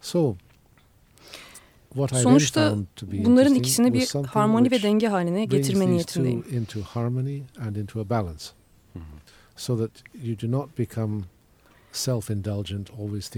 So, 0.00 0.36
what 1.88 2.12
I 2.12 2.14
then 2.14 2.22
Sonuçta 2.22 2.70
found 2.70 2.86
to 2.96 3.12
be 3.12 3.24
Bunların 3.24 3.54
ikisini 3.54 3.94
bir 3.94 4.12
harmoni 4.26 4.70
ve 4.70 4.82
denge 4.82 5.08
haline 5.08 5.44
getirme 5.44 5.86
niyetindeyim. 5.86 6.44
Mhm. 8.94 9.02
so 9.56 9.78
that 9.78 9.90
you 10.24 10.36
do 10.42 10.58
not 10.58 10.78
become 10.78 11.22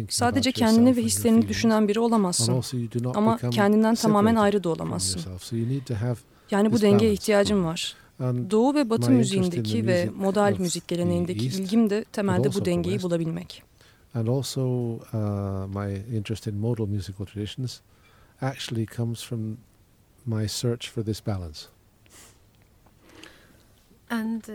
Sadece 0.09 0.53
kendini 0.53 0.97
ve 0.97 1.03
hislerini 1.03 1.49
düşünen 1.49 1.89
biri 1.89 1.99
And 1.99 2.05
olamazsın. 2.07 2.53
also 2.53 2.77
you 2.77 2.93
do 2.93 3.03
not 3.09 3.17
Ama 3.17 3.39
kendinden 3.51 3.95
tamamen 3.95 4.37
ayrı 4.37 4.65
da 4.65 4.69
olamazsın. 4.69 5.19
yourself. 5.19 5.43
So 5.43 5.57
you 5.57 5.69
need 5.69 5.87
to 5.87 5.95
have 5.95 6.17
Yani 6.51 6.73
bu 6.73 6.81
dengeye 6.81 7.13
ihtiyacım 7.13 7.65
var. 7.65 7.95
and 8.21 8.51
Doğu 8.51 8.75
ve 8.75 8.91
Batı 8.91 9.11
müziğindeki 9.11 9.87
ve 9.87 10.11
modal 10.17 10.55
müzik 10.59 10.89
geleneğindeki 10.89 11.47
ilgim 11.47 11.91
de 11.91 12.05
temelde 12.05 12.55
bu 12.55 12.65
dengeyi 12.65 13.03
bulabilmek. 13.03 13.63
and 14.15 14.29
also 14.29 14.63
uh, 14.95 14.99
my 15.77 16.17
interest 16.17 16.47
in 16.47 16.55
modal 16.57 16.87
musical 16.87 17.27
traditions 17.27 17.81
actually 18.43 18.87
comes 18.87 19.23
from 19.25 19.57
my 20.27 20.49
search 20.49 20.91
for 20.91 21.05
this 21.05 21.27
balance. 21.27 21.61
And 24.11 24.43
uh, 24.49 24.55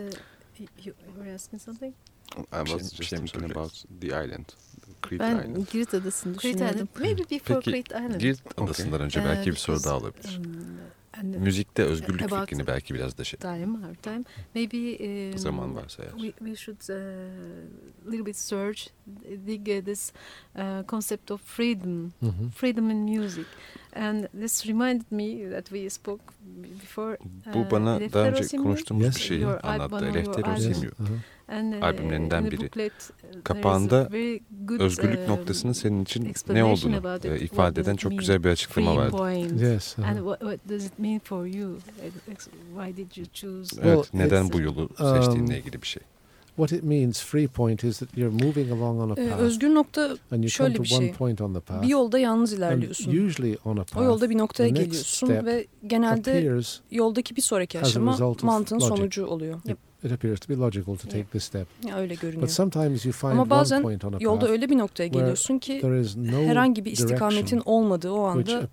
you, 0.59 0.67
you 0.85 0.93
were 1.17 1.33
asking 1.35 1.61
something? 1.61 1.93
I 2.37 2.67
şey- 2.67 2.77
was 2.77 2.91
bir 2.91 2.97
just 2.97 3.03
şey 3.09 3.19
thinking 3.19 3.51
about 3.57 3.73
the 4.01 4.07
island. 4.07 4.45
Crete 5.09 5.19
Ben 5.23 5.31
Island. 5.35 5.67
Girit 5.71 5.93
Adası'nı 5.93 6.41
Şey 6.41 6.53
düşünüyordum. 6.53 6.89
Maybe 6.99 7.21
before 7.31 7.59
Peki, 7.59 7.71
Crete 7.71 7.97
Island. 8.05 8.21
Girit 8.21 8.39
adasından 8.57 9.01
önce 9.01 9.19
Uh, 9.21 9.25
belki 9.25 9.51
bir 9.51 9.55
soru 9.55 9.75
because, 9.75 9.89
daha 9.89 9.97
olabilir. 9.97 10.39
um, 10.45 10.55
and 11.21 11.35
Müzikte 11.35 11.83
özgürlük 11.83 12.21
About- 12.21 12.41
fikrini 12.41 12.67
belki 12.67 12.93
biraz 12.95 13.17
da 13.17 13.23
şey. 13.23 13.39
time, 13.39 13.87
our 13.87 13.95
time. 13.95 14.23
Maybe 14.55 14.77
um, 15.31 15.37
Zaman 15.37 15.75
varsa 15.75 16.03
eğer. 16.03 16.11
we, 16.11 16.31
we 16.45 16.55
should 16.55 16.81
uh, 16.89 18.11
little 18.11 18.25
bit 18.25 18.35
search, 18.37 18.87
dig 19.47 19.67
uh, 19.79 19.85
this 19.85 20.11
uh, 20.55 20.61
concept 20.87 21.31
of 21.31 21.41
freedom, 21.43 22.13
Mhm. 22.21 22.49
freedom 22.55 22.89
in 22.89 22.97
music, 22.97 23.45
and 23.95 24.25
this 24.39 24.67
reminded 24.67 25.11
me 25.11 25.51
that 25.51 25.65
we 25.65 25.89
spoke 25.89 26.23
before. 26.81 27.17
Bu 27.53 27.59
uh, 27.59 27.71
bana 27.71 27.99
daha 28.13 28.27
önce 28.27 28.57
konuştuğumuz 28.57 29.03
Yes. 29.05 29.15
bir 29.15 29.21
şeyi 29.21 29.45
anlattı. 29.45 30.05
Yes, 30.05 30.77
Simio. 30.77 30.91
And, 31.51 31.73
uh, 31.73 31.83
albümlerinden 31.83 32.51
biri. 32.51 32.65
uh, 32.65 33.43
Kapağında 33.43 34.09
Özgürlük 34.79 35.19
um, 35.19 35.35
noktasının 35.35 35.73
senin 35.73 36.03
için 36.03 36.33
ne 36.49 36.63
olduğunu 36.63 36.97
about 36.97 37.25
e, 37.25 37.39
ifade 37.39 37.81
eden 37.81 37.95
çok 37.95 38.19
güzel 38.19 38.43
bir 38.43 38.49
açıklama 38.49 38.95
vardı. 38.95 39.17
point. 39.17 39.61
Yes. 39.61 39.97
uh-huh. 39.97 40.07
And 40.09 40.17
what, 40.17 40.39
what 40.39 40.69
does 40.69 40.85
it 40.85 40.99
mean 40.99 41.19
for 41.19 41.45
you? 41.45 41.71
Ex- 42.31 42.47
Why 42.75 42.97
did 42.97 43.17
you 43.17 43.25
choose? 43.33 43.81
Evet, 43.83 44.13
neden 44.13 44.51
bu 44.53 44.61
yolu 44.61 44.81
um, 44.99 45.15
seçtiğinle 45.21 45.57
ilgili 45.59 45.81
bir 45.81 45.87
şey. 45.87 46.03
What 46.55 46.71
it 46.71 46.83
means, 46.83 47.23
free 47.23 47.47
point, 47.47 47.83
is 47.83 47.97
that 47.99 48.17
you're 48.17 48.45
moving 48.45 48.71
along 48.71 48.99
on 48.99 49.09
a 49.09 49.21
Ee, 49.21 49.29
path, 49.29 49.39
özgür 49.41 49.73
nokta 49.75 50.01
and 50.01 50.09
you 50.11 50.19
come 50.31 50.49
şöyle 50.49 50.73
to 50.75 50.83
bir 50.83 50.91
one 50.91 50.99
şey. 51.05 51.13
point 51.13 51.41
on 51.41 51.53
the 51.53 51.59
path. 51.59 51.83
bir 51.83 51.87
yolda 51.87 52.19
yalnız 52.19 52.53
ilerliyorsun. 52.53 53.25
usually 53.25 53.57
on 53.65 53.77
a 53.77 53.81
O 53.81 53.85
path 53.85 54.05
yolda 54.05 54.29
bir 54.29 54.37
noktaya 54.37 54.69
geliyorsun 54.69 55.29
ve 55.29 55.67
genelde 55.87 56.59
yoldaki 56.91 57.35
bir 57.35 57.41
sonraki 57.41 57.79
aşama 57.79 58.17
mantığın 58.43 58.75
logic. 58.75 58.87
sonucu 58.87 59.25
oluyor. 59.25 59.59
İt 60.03 60.11
appears 60.11 60.39
to 60.39 60.49
be 60.53 60.57
logical 60.59 60.95
to 60.97 61.03
take 61.03 61.17
Yeah. 61.17 61.31
this 61.31 61.43
step. 61.43 61.67
Ya 61.87 61.97
öyle 61.97 62.13
But 62.13 62.21
görünüyor. 62.21 62.47
sometimes 62.47 63.05
you 63.05 63.13
find 63.13 63.31
Ama 63.31 63.41
one 63.41 63.49
bazen 63.49 63.81
point 63.81 64.05
on 64.05 64.13
a 64.13 64.17
Yolda 64.19 64.47
öyle 64.47 64.69
bir 64.69 64.77
noktaya 64.77 65.07
geliyorsun 65.07 65.59
ki 65.59 65.79
there 65.81 66.01
is 66.01 66.17
no 66.17 66.43
herhangi 66.43 66.85
bir 66.85 66.91
istikametin 66.91 67.61
olmadığı 67.65 68.11
o 68.11 68.23
anda 68.23 68.67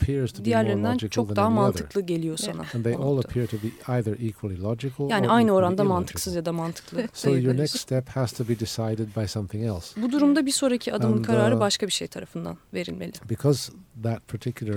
diğerlerinden 0.44 0.96
çok 0.96 1.36
daha 1.36 1.50
mantıklı 1.50 2.00
geliyor 2.00 2.36
sana. 2.36 2.62
And 2.74 2.84
they 2.84 2.94
all 2.94 3.18
appear 3.18 3.46
to 3.46 3.56
be 3.56 3.98
either 3.98 4.12
equally 4.28 4.62
logical 4.62 5.10
Yani 5.10 5.26
or 5.26 5.30
aynı 5.32 5.52
oranda 5.52 5.84
mantıksız 5.84 6.34
ya 6.34 6.44
da 6.44 6.52
mantıklı. 6.52 7.08
So 7.12 7.30
your 7.36 7.56
next 7.56 7.78
step 7.80 8.08
has 8.08 8.32
to 8.32 8.48
be 8.48 8.60
decided 8.60 9.08
by 9.16 9.26
something 9.26 9.64
else. 9.64 10.02
Bu 10.02 10.12
durumda 10.12 10.46
bir 10.46 10.50
sonraki 10.50 10.94
adımın 10.94 11.16
And, 11.18 11.24
kararı 11.24 11.56
uh, 11.56 11.60
başka 11.60 11.86
bir 11.86 11.92
şey 11.92 12.08
tarafından 12.08 12.56
verilmeli. 12.74 13.12
Because 13.30 13.72
that 14.02 14.28
particular 14.28 14.76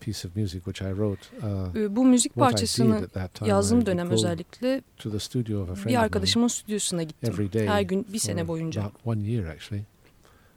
piece 0.00 0.28
of 0.28 0.36
music 0.36 0.64
which 0.64 0.82
I 0.82 0.90
wrote, 0.94 1.20
uh, 1.42 1.76
Ee, 1.76 1.96
Bu 1.96 2.04
müzik 2.04 2.32
what 2.34 2.48
I 2.50 2.52
did 2.52 2.58
parçasını 2.58 2.96
at 2.96 3.12
that 3.12 3.34
time, 3.34 3.48
I 3.48 3.50
yazdığım 3.50 3.86
dönem 3.86 4.10
özellikle 4.10 4.82
to 4.96 5.10
the 5.10 5.18
studio 5.18 5.60
of 5.62 5.70
a 5.70 5.74
friend 5.74 5.88
bir 5.88 6.00
arkadaşımın 6.00 6.48
stüdyosuna 6.48 7.02
gittim. 7.02 7.34
every 7.34 7.52
day 7.52 7.66
Her 7.66 7.82
gün 7.82 8.04
bir 8.08 8.18
for 8.18 8.18
sene 8.18 8.48
boyunca. 8.48 8.82
about 8.82 9.06
one 9.06 9.22
year 9.30 9.44
actually. 9.46 9.84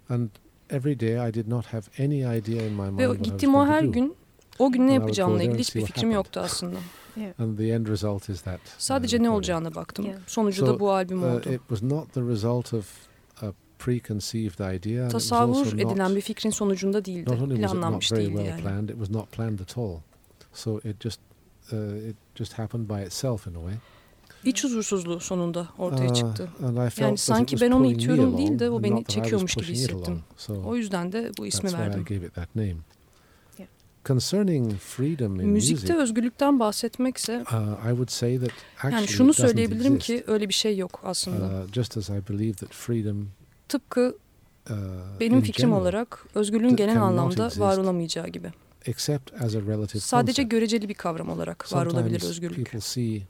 And 0.09 0.29
every 0.69 0.99
day 0.99 1.29
I 1.29 1.33
did 1.33 1.47
not 1.47 1.65
have 1.65 1.83
any 1.99 2.19
idea 2.37 2.67
in 2.67 2.73
my 2.73 2.81
mind 2.89 2.99
Ve 2.99 3.15
gittiğim 3.15 3.55
o 3.55 3.65
her 3.65 3.83
gün 3.83 4.15
o 4.59 4.71
gün 4.71 4.87
ne 4.87 4.93
yapacağımla 4.93 5.43
ilgili 5.43 5.59
hiçbir 5.59 5.85
fikrim 5.85 6.11
yoktu 6.11 6.39
aslında. 6.39 6.77
Yeah. 7.15 7.39
And 7.39 7.57
the 7.57 7.67
end 7.67 7.87
result 7.87 8.29
is 8.29 8.41
that. 8.41 8.55
uh, 8.59 8.61
Sadece 8.77 9.17
ne 9.17 9.19
recording. 9.21 9.35
olacağına 9.35 9.75
baktım. 9.75 10.05
Yeah. 10.05 10.19
Sonucu 10.27 10.65
So, 10.65 10.67
da 10.73 10.79
bu 10.79 10.91
albüm 10.91 11.23
Uh, 11.23 11.33
oldu. 11.33 11.49
it 11.53 11.59
was 11.69 11.81
not 11.83 12.13
the 12.13 12.21
result 12.21 12.73
of 12.73 12.91
preconceived 13.79 14.75
idea. 14.75 15.01
and 15.03 15.09
it 15.09 15.13
was 15.13 15.29
Tasavvur 15.29 15.65
edilen 15.73 15.97
not- 16.09 16.15
bir 16.15 16.21
fikrin 16.21 16.49
sonucunda 16.49 17.05
değildi. 17.05 17.29
Not 17.31 17.41
only 17.41 17.55
was 17.55 17.57
it 17.57 17.63
not 17.63 17.71
Planlanmış 17.71 18.11
very 18.11 18.21
değildi 18.21 18.35
well 18.35 18.49
yani. 18.49 18.61
planned, 18.61 18.89
it 18.89 18.95
was 18.95 19.09
not 19.09 19.31
planned 19.31 19.59
at 19.59 19.77
all. 19.77 19.97
So 20.53 20.79
it 20.79 21.01
just 21.01 21.19
uh, 21.71 21.77
it 22.09 22.15
just 22.35 22.53
happened 22.53 22.89
by 22.89 23.03
itself 23.05 23.47
in 23.47 23.51
a 23.55 23.59
way. 23.59 23.73
İç 24.45 24.63
huzursuzluğu 24.63 25.19
sonunda 25.19 25.67
ortaya 25.77 26.09
Uh, 26.09 26.13
çıktı. 26.13 26.49
and 26.65 26.77
I 26.77 26.89
felt 26.89 26.99
Yani 26.99 27.17
sanki 27.17 27.49
was 27.49 27.61
ben 27.61 27.71
onu 27.71 27.91
itiyorum 27.91 28.37
değil 28.37 28.59
de 28.59 28.69
o 28.69 28.83
beni 28.83 29.05
çekiyormuş 29.05 29.55
gibi 29.55 29.65
hissettim. 29.67 30.19
So 30.37 30.63
O 30.65 30.75
yüzden 30.75 31.11
de 31.11 31.31
bu 31.37 31.45
ismi 31.45 31.73
verdim. 31.73 32.05
Yeah. 32.55 32.77
Concerning 34.05 34.73
freedom 34.79 35.39
in 35.39 35.47
Müzikte 35.49 35.81
music, 35.93 36.03
özgürlükten 36.03 36.59
bahsetmekse 36.59 37.41
uh, 37.41 37.85
I 37.85 37.89
would 37.89 38.09
say 38.09 38.39
that 38.39 38.49
actually 38.77 38.93
yani 38.95 39.07
şunu 39.07 39.33
söyleyebilirim 39.33 39.95
exist. 39.95 40.07
ki 40.07 40.23
öyle 40.27 40.49
bir 40.49 40.53
şey 40.53 40.77
yok 40.77 40.99
aslında. 41.03 41.63
Uh, 41.65 41.71
just 41.73 41.97
as 41.97 42.09
I 42.09 42.13
believe 42.29 42.53
that 42.53 42.73
freedom 42.73 43.27
Tıpkı 43.69 44.17
uh, 44.69 44.75
benim 45.19 45.41
fikrim 45.41 45.69
general, 45.69 45.81
olarak 45.81 46.25
özgürlüğün 46.35 46.75
genel 46.75 47.01
anlamda 47.01 47.49
var 47.57 47.77
olamayacağı 47.77 48.27
gibi. 48.27 48.51
except 48.85 49.33
as 49.41 49.55
a 49.55 49.59
relative 49.61 49.99
Sadece 49.99 50.33
concept. 50.35 50.51
göreceli 50.51 50.89
bir 50.89 50.93
kavram 50.93 51.29
olarak 51.29 51.73
var 51.73 51.85
olabilir 51.85 52.23
özgürlük. 52.23 52.55
people 52.55 52.79
see 52.81 53.21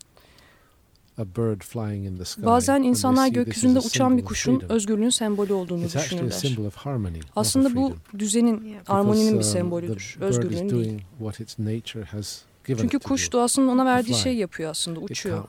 a 1.18 1.25
bird 1.25 1.62
flying 1.62 2.06
in 2.06 2.18
the 2.18 2.25
sky 2.25 2.46
Bazen 2.46 2.84
insanlar 2.84 3.27
gökyüzünde 3.27 3.80
uçan 3.80 4.18
bir 4.18 4.25
kuşun 4.25 4.63
özgürlüğün 4.70 5.10
sembolü 5.10 5.54
olduğunu 5.54 5.84
It's 5.86 5.96
actually 5.96 6.27
a 6.27 6.32
düşünürler. 6.32 7.22
Aslında 7.36 7.75
bu 7.75 7.94
düzenin, 8.20 8.63
Yeah. 8.65 8.82
armoninin 8.88 9.32
bir 9.32 9.38
um, 9.38 9.44
sembolüdür, 9.44 10.18
özgürlüğün 10.22 10.70
değil. 10.70 10.72
doing 10.72 11.01
what 11.18 11.39
its 11.39 11.60
nature 11.60 12.04
has 12.04 12.42
given 12.65 12.82
Çünkü 12.82 13.00
kuş 13.00 13.32
do. 13.32 13.38
doğasının 13.38 13.68
ona 13.68 13.86
verdiği 13.86 14.13
şey 14.13 14.36
yapıyor 14.36 14.70
aslında, 14.70 15.00
uçuyor. 15.00 15.44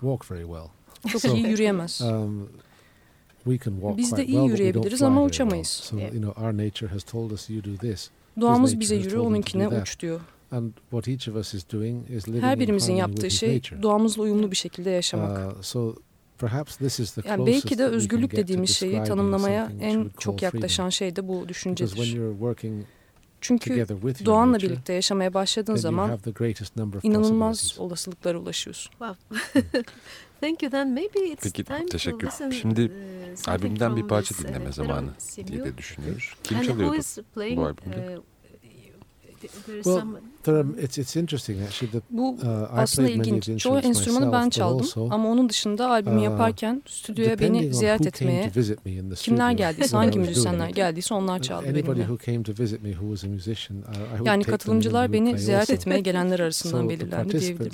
Çok 1.12 1.23
So, 1.23 1.35
iyi 1.37 1.47
yürüyemez. 1.49 2.00
Um, 2.00 2.09
we 2.09 2.11
can 2.11 2.19
walk 2.19 2.55
Biz 3.46 4.12
de 4.12 4.16
quite 4.16 4.32
iyi 4.32 4.48
yürüyebiliriz 4.48 4.98
fly 4.98 5.06
ama 5.06 5.24
uçamayız. 5.24 5.68
So, 5.68 5.98
Yeah. 5.98 6.14
you 6.14 6.22
know, 6.22 6.44
our 6.46 6.52
nature 6.52 6.86
has 6.86 7.02
told 7.02 7.30
us 7.30 7.50
you 7.50 7.64
do 7.64 7.76
this. 7.76 8.10
Doğamız 8.40 8.70
nature 8.70 8.80
bize 8.80 8.96
yürü, 8.96 9.18
onunkine 9.18 9.68
uç 9.68 10.00
diyor. 10.00 10.20
And 10.50 10.72
what 10.90 11.08
each 11.08 11.28
of 11.28 11.36
us 11.36 11.54
is 11.54 11.72
doing 11.72 12.10
is 12.10 12.28
living 12.28 12.42
Her 12.42 12.54
in 12.54 12.60
birimizin 12.60 12.92
harmony 12.98 13.00
yaptığı 13.10 13.30
şey 13.30 13.56
nature. 13.56 13.82
doğamızla 13.82 14.22
uyumlu 14.22 14.50
bir 14.50 14.56
şekilde 14.56 14.90
yaşamak. 14.90 15.56
Uh, 15.56 15.62
so 15.62 15.94
perhaps 16.38 16.76
this 16.76 17.00
is 17.00 17.12
the 17.14 17.28
Yani 17.28 17.46
belki 17.46 17.78
de 17.78 17.84
özgürlük 17.84 18.36
dediğimiz 18.36 18.70
şeyi 18.70 19.04
tanımlamaya 19.04 19.72
en 19.80 20.10
çok 20.18 20.42
yaklaşan 20.42 20.88
şey 20.88 21.16
de 21.16 21.28
bu 21.28 21.48
düşüncedir. 21.48 22.18
Çünkü 23.40 23.86
doğanla 24.24 24.52
nature, 24.52 24.68
birlikte 24.70 24.92
yaşamaya 24.92 25.34
başladığın 25.34 25.76
zaman 25.76 26.18
inanılmaz 27.02 27.74
olasılıklara 27.78 28.38
ulaşıyorsun. 28.38 28.92
Thank 30.40 30.62
you. 30.62 30.71
Then 30.71 30.88
maybe 30.88 31.19
it's 31.19 31.43
Peki, 31.43 31.64
time 31.64 31.87
teşekkür. 31.87 32.28
to. 32.28 32.50
Şimdi 32.50 32.90
uh, 33.47 33.49
Albümden 33.52 33.97
bir 33.97 34.02
parça 34.02 34.35
this, 34.35 34.45
uh, 34.45 34.49
dinleme 34.49 34.73
zamanı 34.73 35.11
diye 35.47 35.64
de 35.64 35.78
düşünüyoruz. 35.78 36.35
Kim 36.43 36.62
çalıyordu? 36.62 36.97
is 36.97 37.19
playing? 37.35 37.59
albümde? 37.59 38.19
uh, 38.19 38.23
there 39.66 39.78
is 39.78 39.85
Well, 39.85 39.99
some- 39.99 40.21
There 40.43 40.57
are, 40.57 40.83
it's, 40.83 40.99
it's 40.99 41.16
interesting 41.16 41.62
actually 41.62 41.93
that 41.93 42.02
Bu 42.11 42.28
uh, 42.31 42.38
I 42.38 42.47
aslında 42.73 43.09
played 43.09 43.19
many 43.19 43.31
of 43.31 43.37
ilginç. 43.37 43.62
Çoğu 43.62 43.76
instruments 43.76 43.99
enstrümanı 43.99 44.33
ben 44.33 44.50
çaldım 44.50 44.78
also 44.78 45.09
ama 45.11 45.28
onun 45.28 45.49
dışında 45.49 45.90
albümü 45.90 46.19
uh, 46.19 46.25
yaparken 46.25 46.83
stüdyoya 46.87 47.38
beni 47.38 47.75
ziyaret 47.75 48.07
etmeye 48.07 48.50
to 48.52 48.61
visit 48.61 48.87
me 48.87 48.93
in 48.93 49.11
the 49.11 49.14
kimler 49.14 49.50
studio 49.50 49.57
geldiyse, 49.57 49.97
hangi 49.97 50.19
müzisyenler 50.19 50.69
geldiyse 50.69 51.14
onlar 51.14 51.43
çaldı 51.43 51.75
benimle. 51.75 52.07
Yani 54.25 54.45
katılımcılar 54.45 55.12
beni 55.12 55.38
ziyaret 55.38 55.71
also. 55.71 55.75
etmeye 55.75 56.00
gelenler 56.00 56.40
arasından 56.40 56.88
belirlendi 56.88 57.40
diyebilirim. 57.40 57.73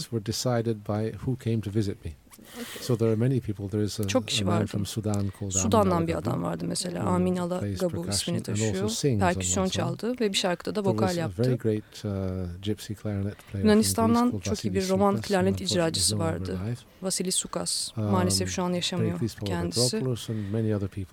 So 2.81 2.97
there 2.97 3.11
are 3.11 3.17
many 3.17 3.41
people. 3.41 3.69
There 3.69 3.85
is 3.85 4.01
a, 4.01 4.09
Çok 4.09 4.29
kişi 4.29 4.47
vardı. 4.47 4.67
from 4.67 4.87
Sudan 4.87 5.13
called 5.13 5.41
Amin 5.41 5.51
Sudan'dan 5.51 6.07
bir 6.07 6.15
adam 6.15 6.43
vardı 6.43 6.65
mesela. 6.69 7.05
Amin 7.05 7.37
Ala 7.37 7.61
Gabu 7.81 8.07
ismini 8.09 8.43
taşıyor. 8.43 9.19
Perküsyon 9.21 9.67
çaldı 9.69 10.13
ve 10.21 10.33
bir 10.33 10.37
şarkıda 10.39 10.75
da 10.75 10.83
There 10.83 10.93
vokal 10.95 11.07
was 11.07 11.19
a 11.19 11.21
yaptı. 11.21 11.43
very 11.43 11.57
great 11.59 12.05
uh, 12.05 12.63
gypsy 12.63 12.93
clarinet 13.03 13.23
player 13.25 13.37
from 13.51 13.61
Yunanistan'dan 13.61 14.39
çok 14.39 14.65
iyi 14.65 14.75
bir 14.75 14.89
roman 14.89 15.21
klarnet 15.21 15.61
icracısı 15.61 16.19
vardı. 16.19 16.59
alive. 16.65 16.77
Vasilis 17.03 17.35
Sukas. 17.35 17.93
Um, 17.97 18.05
Maalesef 18.05 18.49
şu 18.51 18.63
an 18.63 18.73
yaşamıyor 18.73 19.19
kendisi. 19.45 20.03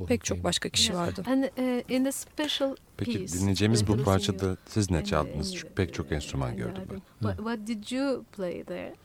Pek 0.07 0.23
çok 0.25 0.43
başka 0.43 0.69
kişi 0.69 0.95
vardı. 0.95 1.23
And 1.27 1.43
uh, 1.43 1.91
in 1.91 2.03
the 2.03 2.11
special 2.11 2.75
Peki 2.97 3.27
dinleyeceğimiz 3.33 3.87
bu 3.87 4.03
parçada 4.03 4.57
siz 4.67 4.91
ne 4.91 4.99
the- 4.99 5.05
çaldınız? 5.05 5.53
Çünkü 5.55 5.67
the- 5.67 5.73
pek 5.73 5.93
çok 5.93 6.11
enstrüman 6.11 6.57
gördüm 6.57 6.83
ben. 7.23 7.35
what 7.35 7.67
did 7.67 7.91
you 7.91 8.23
play 8.23 8.63
there? 8.63 8.95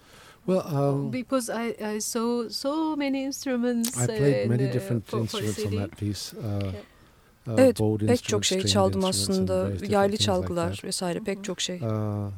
Well, 0.46 0.62
um, 0.74 1.12
Because 1.12 1.48
I, 1.50 1.96
I 1.96 2.00
saw 2.00 2.48
so 2.50 2.96
many 2.96 3.24
instruments. 3.24 3.98
I 3.98 4.06
played 4.06 4.46
uh, 4.46 4.50
many 4.50 4.68
uh, 4.68 4.72
different 4.72 5.06
for- 5.06 5.26
for 5.26 5.40
instruments 5.40 5.58
on 5.66 5.70
CD. 5.70 5.76
that 5.78 5.98
piece. 5.98 6.36
Uh, 6.36 6.66
uh, 7.52 7.58
Evet, 7.58 7.78
Pek 8.06 8.24
çok 8.24 8.44
şey 8.44 8.62
çaldım 8.64 9.04
aslında. 9.04 9.70
Yaylı 9.88 10.12
like 10.12 10.24
çalgılar 10.24 10.70
that. 10.70 10.84
vesaire 10.84 11.20
pek 11.20 11.44
çok 11.44 11.60
şey. 11.60 11.76
Uh, 11.76 12.30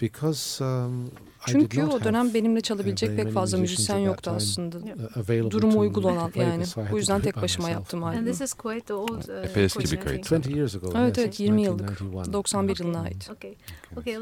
because 0.00 0.64
um, 0.64 1.06
I 1.06 1.08
did 1.46 1.52
Çünkü 1.52 1.80
not 1.80 1.94
o 1.94 2.04
dönem 2.04 2.24
have 2.26 2.34
benimle 2.34 2.60
çalabilecek 2.60 3.08
pek 3.16 3.18
many 3.24 3.34
fazla 3.34 3.58
musicians 3.58 3.78
müzisyen 3.78 3.98
yoktu 3.98 4.30
aslında. 4.34 4.78
Yeah. 4.86 4.98
uh, 4.98 5.16
available 5.16 5.50
Durumu 5.50 5.78
uygun 5.78 6.02
olan 6.02 6.32
yani. 6.36 6.64
Bu 6.76 6.90
to 6.90 6.96
yüzden 6.96 7.20
tek 7.20 7.36
başıma 7.42 7.66
myself. 7.68 7.80
yaptım 7.80 8.04
And 8.04 8.12
albümü. 8.14 8.30
this 8.30 8.40
is 8.40 8.52
quite 8.54 8.94
old. 8.94 9.28
Uh, 9.28 9.44
Epey 9.44 9.64
eski 9.64 9.84
bir 9.92 10.00
kayıt. 10.00 10.28
think. 10.28 10.46
20 10.46 10.58
years 10.58 10.76
ago. 10.76 10.92
Evet, 10.96 11.16
yes, 11.18 11.24
evet, 11.26 11.40
20 11.40 11.62
yıllık. 11.62 12.00
1991. 12.00 12.32
91 12.32 12.78
yılına 12.78 13.00
ait. 13.00 13.30
Okay, 13.36 13.54
okay. 13.96 14.16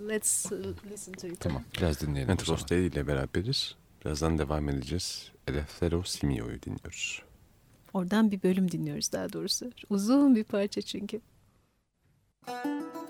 Let's 0.00 0.52
uh, 0.52 0.90
listen 0.90 1.14
to 1.14 1.26
it. 1.26 1.40
Tamam 1.40 1.62
biraz 1.78 2.00
dinleyelim. 2.00 2.30
Evet, 2.30 2.48
Rosteli 2.48 2.86
ile 2.86 3.06
beraberiz. 3.06 3.74
Birazdan 4.04 4.38
devam 4.38 4.68
edeceğiz. 4.68 5.32
Elefthero 5.48 6.02
Simio'yu 6.02 6.62
dinliyoruz. 6.62 7.22
Oradan 7.94 8.30
bir 8.30 8.42
bölüm 8.42 8.70
dinliyoruz 8.70 9.12
daha 9.12 9.32
doğrusu. 9.32 9.70
Uzun 9.90 10.34
bir 10.34 10.44
parça 10.44 10.82
çünkü. 10.82 11.20
Thank 12.46 13.05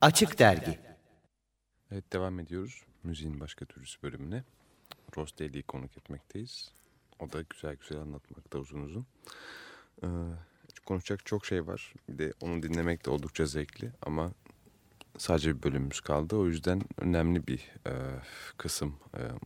Açık 0.00 0.38
Dergi 0.38 0.78
Evet 1.90 2.12
devam 2.12 2.38
ediyoruz 2.38 2.82
müziğin 3.02 3.40
başka 3.40 3.64
türlüsü 3.64 4.02
bölümüne. 4.02 4.44
Ross 5.16 5.38
Daly'yi 5.38 5.62
konuk 5.62 5.96
etmekteyiz. 5.98 6.72
O 7.18 7.32
da 7.32 7.42
güzel 7.50 7.76
güzel 7.76 7.98
anlatmakta 7.98 8.58
uzun 8.58 8.82
uzun. 8.82 9.06
Ee, 10.02 10.06
konuşacak 10.86 11.26
çok 11.26 11.46
şey 11.46 11.66
var. 11.66 11.94
Bir 12.08 12.18
de 12.18 12.32
onu 12.40 12.62
dinlemek 12.62 13.06
de 13.06 13.10
oldukça 13.10 13.46
zevkli 13.46 13.92
ama 14.02 14.32
sadece 15.18 15.56
bir 15.56 15.62
bölümümüz 15.62 16.00
kaldı. 16.00 16.36
O 16.36 16.46
yüzden 16.46 16.82
önemli 17.00 17.46
bir 17.46 17.58
e, 17.86 17.92
kısım 18.56 18.94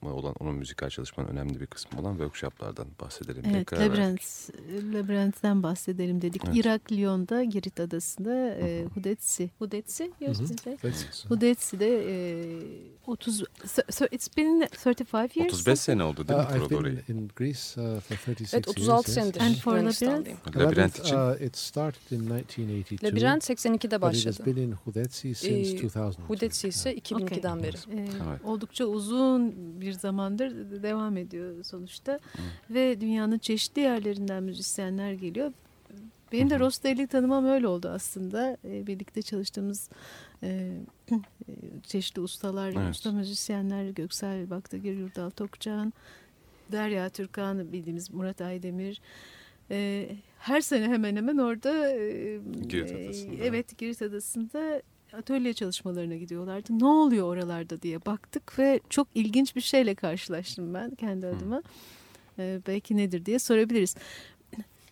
e, 0.02 0.06
olan, 0.06 0.34
onun 0.40 0.54
müzikal 0.54 0.88
çalışmanın 0.88 1.28
önemli 1.28 1.60
bir 1.60 1.66
kısmı 1.66 2.00
olan 2.00 2.12
workshoplardan 2.12 2.86
bahsedelim. 3.00 3.42
Evet. 3.46 3.72
Labirent, 3.72 4.50
Labirent'ten 4.94 5.62
bahsedelim 5.62 6.22
dedik. 6.22 6.42
Evet. 6.46 6.56
Irak, 6.56 6.92
Lyon'da, 6.92 7.44
Girit 7.44 7.80
Adası'nda 7.80 8.54
e, 8.54 8.84
Hudetsi. 8.84 9.50
Hudetsi? 9.58 10.12
That's- 10.20 11.28
Hudetzi'de 11.28 12.04
e, 12.08 12.90
30, 13.06 13.42
so, 13.66 13.82
so 13.90 14.06
it's 14.12 14.36
been 14.36 14.68
35 14.86 15.36
years. 15.36 15.52
35 15.54 15.80
sene 15.80 16.04
oldu 16.04 16.28
değil 16.28 16.38
mi 16.40 16.44
Uh, 16.46 16.50
I've 16.50 16.58
kurulu 16.58 16.70
been 16.70 16.76
orayı? 16.76 17.02
in 17.08 17.30
Greece 17.36 17.60
uh, 17.80 18.00
for 18.00 18.14
36 18.14 18.56
Evet 18.56 18.66
years. 18.66 18.68
36 18.68 19.10
yes. 19.10 19.14
senedir 19.14 19.40
And 19.40 19.54
for. 19.54 19.72
Labirent 19.76 20.02
Labirent, 20.56 20.98
için. 20.98 21.16
uh, 21.16 21.40
it 21.46 21.56
started 21.56 22.10
in 22.10 22.20
1982. 22.30 23.06
Labirent 23.06 23.50
82'de 23.50 24.02
but 24.02 24.14
it 24.14 24.26
has 24.26 24.38
başladı. 24.38 24.46
been 24.46 24.56
in 24.62 24.72
Hudetsi 24.72 25.34
since 25.34 25.48
Ee, 25.54 25.60
2002. 25.60 26.22
Hudetsi 26.28 26.68
ise 26.68 26.94
2002'den 26.94 27.62
beri. 27.62 27.76
E, 27.76 27.96
Evet. 28.00 28.44
Oldukça 28.44 28.84
uzun 28.84 29.54
bir 29.80 29.92
zamandır 29.92 30.82
devam 30.82 31.16
ediyor 31.16 31.64
sonuçta. 31.64 32.20
Ve 32.70 33.00
dünyanın 33.00 33.38
çeşitli 33.38 33.80
yerlerinden 33.82 34.42
müzisyenler 34.42 35.12
geliyor. 35.12 35.52
Benim 36.32 36.50
de 36.50 36.58
Ross 36.58 36.84
Daly'i 36.84 37.06
tanımam 37.06 37.44
öyle 37.46 37.66
oldu 37.68 37.88
aslında. 37.88 38.56
E, 38.64 38.86
birlikte 38.86 39.22
çalıştığımız 39.22 39.90
e, 40.42 40.48
e, 41.10 41.16
çeşitli 41.82 42.20
ustalar, 42.20 42.72
Evet. 42.72 42.94
usta 42.94 43.12
müzisyenler, 43.12 43.90
Göksel 43.90 44.50
Baktagir, 44.50 44.92
Yurdal 44.96 45.30
Tokcan, 45.30 45.92
Derya 46.72 47.08
Türkan, 47.08 47.72
bildiğimiz 47.72 48.10
Murat 48.10 48.40
Aydemir. 48.40 49.00
E, 49.70 50.08
her 50.38 50.60
sene 50.60 50.84
hemen 50.88 51.16
hemen 51.16 51.38
orada 51.38 51.92
e, 51.92 52.38
Girit 52.68 52.92
Adası'nda. 52.92 53.44
evet 53.44 53.78
Girit 53.78 54.02
Adası'nda 54.02 54.82
atölye 55.12 55.52
çalışmalarına 55.52 56.16
gidiyorlardı. 56.16 56.78
Ne 56.78 56.86
oluyor 56.86 57.26
oralarda 57.26 57.82
diye 57.82 58.06
baktık 58.06 58.58
ve 58.58 58.80
çok 58.90 59.08
ilginç 59.14 59.56
bir 59.56 59.60
şeyle 59.60 59.94
karşılaştım 59.94 60.74
ben 60.74 60.90
kendi 60.94 61.26
adıma. 61.26 61.62
Ee, 62.38 62.60
belki 62.66 62.96
nedir 62.96 63.26
diye 63.26 63.38
sorabiliriz. 63.38 63.96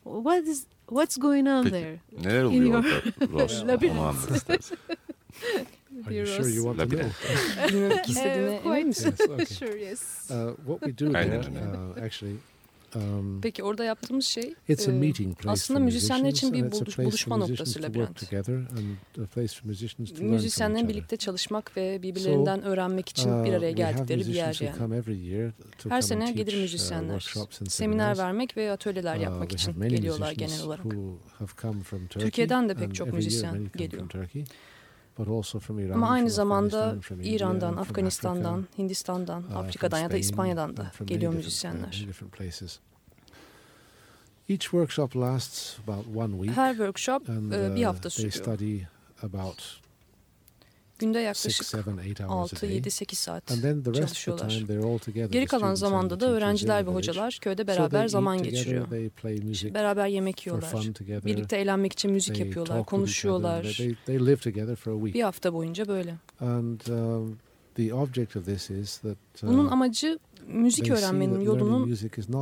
What 0.04 0.46
is 0.48 0.66
what's 0.90 1.16
going 1.20 1.46
on 1.48 1.64
Peki. 1.64 1.72
there? 1.76 1.98
Neler 2.12 2.40
In 2.40 2.46
oluyor 2.46 2.64
your- 2.64 2.76
orada 2.84 3.32
Ross? 3.42 3.62
Labirent. 3.62 3.98
Onu 3.98 4.06
anlat 4.08 4.30
istersen. 4.36 4.78
Are 6.06 6.14
you 6.14 6.26
sure 6.26 6.48
you 6.48 6.64
want 6.64 6.78
to 6.78 6.86
know? 6.86 6.98
Labirent. 6.98 7.72
Bilmemek 7.72 8.08
istediğine 8.08 8.60
emin 8.64 8.86
misin? 8.86 9.14
yes, 9.18 9.30
okay. 9.30 9.46
sure 9.58 9.78
yes. 9.80 10.30
Uh, 10.30 10.36
what 10.66 10.80
we 10.80 10.92
do 11.06 11.12
there, 11.12 11.40
uh, 11.40 12.04
actually, 12.04 12.36
um, 12.94 13.40
Peki 13.40 13.62
orada 13.62 13.84
yaptığımız 13.84 14.24
şey 14.24 14.54
it's 14.68 14.88
a 14.88 14.92
meeting 14.92 15.38
place 15.38 15.50
aslında 15.50 15.80
müzisyenler 15.80 16.30
için 16.30 16.52
bir 16.52 16.62
buluş- 16.62 17.04
buluşma 17.04 17.36
noktası 17.36 17.82
labirent. 17.82 18.32
müzisyenlerin 20.20 20.88
birlikte 20.88 21.16
çalışmak 21.16 21.76
ve 21.76 22.02
birbirlerinden 22.02 22.62
öğrenmek 22.62 23.08
için 23.08 23.44
bir 23.44 23.50
Uh, 23.50 23.56
araya 23.56 23.66
have 23.66 23.72
geldikleri 23.72 24.20
bir 24.20 24.34
yer 24.34 24.58
yani. 24.60 24.92
Her 25.88 26.00
sene 26.00 26.32
gelir 26.32 26.56
uh, 26.56 26.60
müzisyenler. 26.60 27.34
Seminer 27.68 28.18
vermek 28.18 28.56
ve 28.56 28.70
atölyeler 28.70 29.16
Uh, 29.16 29.22
yapmak 29.22 29.52
için 29.52 29.80
geliyorlar 29.80 30.32
genel 30.32 30.62
olarak. 30.62 30.86
Türkiye'den 32.08 32.68
de 32.68 32.74
pek 32.74 32.94
çok 32.94 33.12
müzisyen 33.12 33.70
geliyor. 33.76 34.08
Ama 35.94 36.10
aynı 36.10 36.26
from 36.26 36.34
zamanda 36.34 36.96
İran'dan, 37.22 37.70
from 37.70 37.82
Afganistan'dan, 37.82 38.64
Hindistan'dan, 38.78 39.42
uh, 39.42 39.56
Afrika'dan 39.56 39.98
ya 39.98 40.10
da 40.10 40.16
İspanya'dan 40.16 40.76
da 40.76 40.92
geliyor 41.06 41.32
uh, 41.32 41.36
müzisyenler. 41.36 42.06
places. 42.38 42.78
Each 44.48 44.62
workshop 44.62 45.16
lasts 45.16 45.78
about 45.88 46.16
one 46.16 46.32
week. 46.32 46.56
Her 46.56 46.70
workshop 46.70 47.28
and 47.28 47.52
e, 47.52 47.76
bir 47.76 47.82
uh, 47.82 47.86
hafta 47.86 48.10
sürüyor. 48.10 48.32
Günde 50.98 51.18
yaklaşık 51.18 51.66
seven, 51.66 51.98
eight 51.98 52.20
hours 52.20 52.54
a 52.54 52.60
day. 52.62 52.78
6-7-8 52.78 53.14
saat 53.14 53.50
And 53.50 53.62
then 53.62 53.82
the 53.82 53.90
rest 53.90 54.02
of 54.02 54.08
the 54.08 54.14
çalışıyorlar. 54.14 54.50
time 54.50 54.66
they're 54.66 54.86
all 54.92 54.98
together. 54.98 55.30
Geri 55.30 55.46
kalan 55.46 55.74
zamanda 55.74 56.20
da 56.20 56.30
öğrenciler 56.30 56.86
ve 56.86 56.90
hocalar 56.90 57.38
köyde 57.40 57.66
beraber 57.66 58.08
zaman 58.08 58.42
geçiriyor. 58.42 58.86
Music 59.42 59.74
Beraber 59.74 60.06
yemek 60.06 60.46
yiyorlar. 60.46 60.72
Birlikte 61.24 61.56
eğlenmek 61.56 61.92
için 61.92 62.10
müzik 62.10 62.38
yapıyorlar, 62.38 62.84
konuşuyorlar. 62.84 63.78
Bir 64.88 65.22
hafta 65.22 65.52
boyunca 65.52 65.88
böyle. 65.88 66.14
Um, 66.40 66.74
uh, 66.74 67.28
Bunun 69.42 69.68
amacı 69.68 70.18
müzik 70.46 70.90
öğrenmenin 70.90 71.40
yolunun 71.40 71.96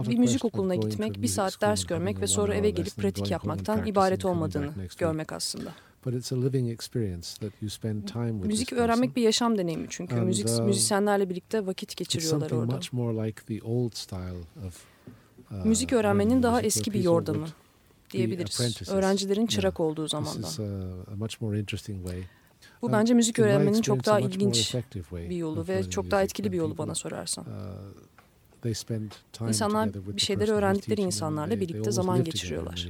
bir 0.08 0.18
müzik 0.18 0.44
okuluna 0.44 0.74
gitmek, 0.74 1.22
bir 1.22 1.28
saat 1.28 1.60
ders 1.60 1.84
görmek 1.84 2.20
ve 2.20 2.26
sonra 2.26 2.54
eve 2.54 2.70
gelip 2.70 2.96
pratik 2.96 3.30
yapmaktan 3.30 3.86
ibaret 3.86 4.24
olmadığını 4.24 4.72
görmek 4.98 5.32
aslında. 5.32 5.72
But 6.06 6.14
it's 6.14 6.32
a 6.32 6.36
living 6.36 6.70
experience 6.70 7.38
that 7.40 7.52
you 7.62 7.70
spend 7.70 8.08
time 8.08 8.32
with 8.32 8.46
Müzik 8.46 8.72
öğrenmek 8.72 9.16
bir 9.16 9.22
yaşam 9.22 9.58
deneyimi 9.58 9.86
çünkü. 9.90 10.14
And, 10.14 10.22
Müzik 10.26 10.48
uh, 10.48 10.64
müzisyenlerle 10.64 11.30
birlikte 11.30 11.66
vakit 11.66 11.96
geçiriyorlar 11.96 12.50
orada. 12.50 12.74
much 12.74 12.92
more 12.92 13.26
like 13.26 13.42
the 13.46 13.62
old 13.62 13.92
style 13.94 14.66
of 14.66 14.84
uh, 15.50 15.64
Müzik 15.64 15.92
öğrenmenin 15.92 16.42
daha 16.42 16.62
eski 16.62 16.92
bir 16.92 17.02
yordamı 17.04 17.46
diyebiliriz. 18.10 18.88
Öğrencilerin 18.90 19.46
çırak 19.46 19.80
Yeah. 19.80 19.90
olduğu 19.90 20.08
zamandan. 20.08 20.42
is 20.42 20.60
a, 20.60 20.64
a 21.12 21.16
much 21.16 21.40
more 21.40 21.60
interesting 21.60 22.06
way. 22.06 22.22
Bu 22.82 22.86
And 22.86 22.94
bence 22.94 23.14
müzik 23.14 23.38
öğrenmenin 23.38 23.82
çok 23.82 24.06
daha 24.06 24.20
ilginç 24.20 24.74
bir 25.12 25.36
yolu 25.36 25.68
ve 25.68 25.90
çok 25.90 26.10
daha 26.10 26.22
etkili 26.22 26.52
bir 26.52 26.56
yolu 26.56 26.78
bana 26.78 26.94
sorarsan. 26.94 27.44
uh, 27.44 27.48
they 28.62 28.74
spend 28.74 29.10
time 29.32 29.48
İnsanlar 29.48 29.94
bir 29.94 30.20
şeyleri 30.20 30.52
öğrendikleri 30.52 31.00
insanlarla 31.00 31.60
birlikte 31.60 31.90
zaman 31.92 32.24
geçiriyorlar. 32.24 32.88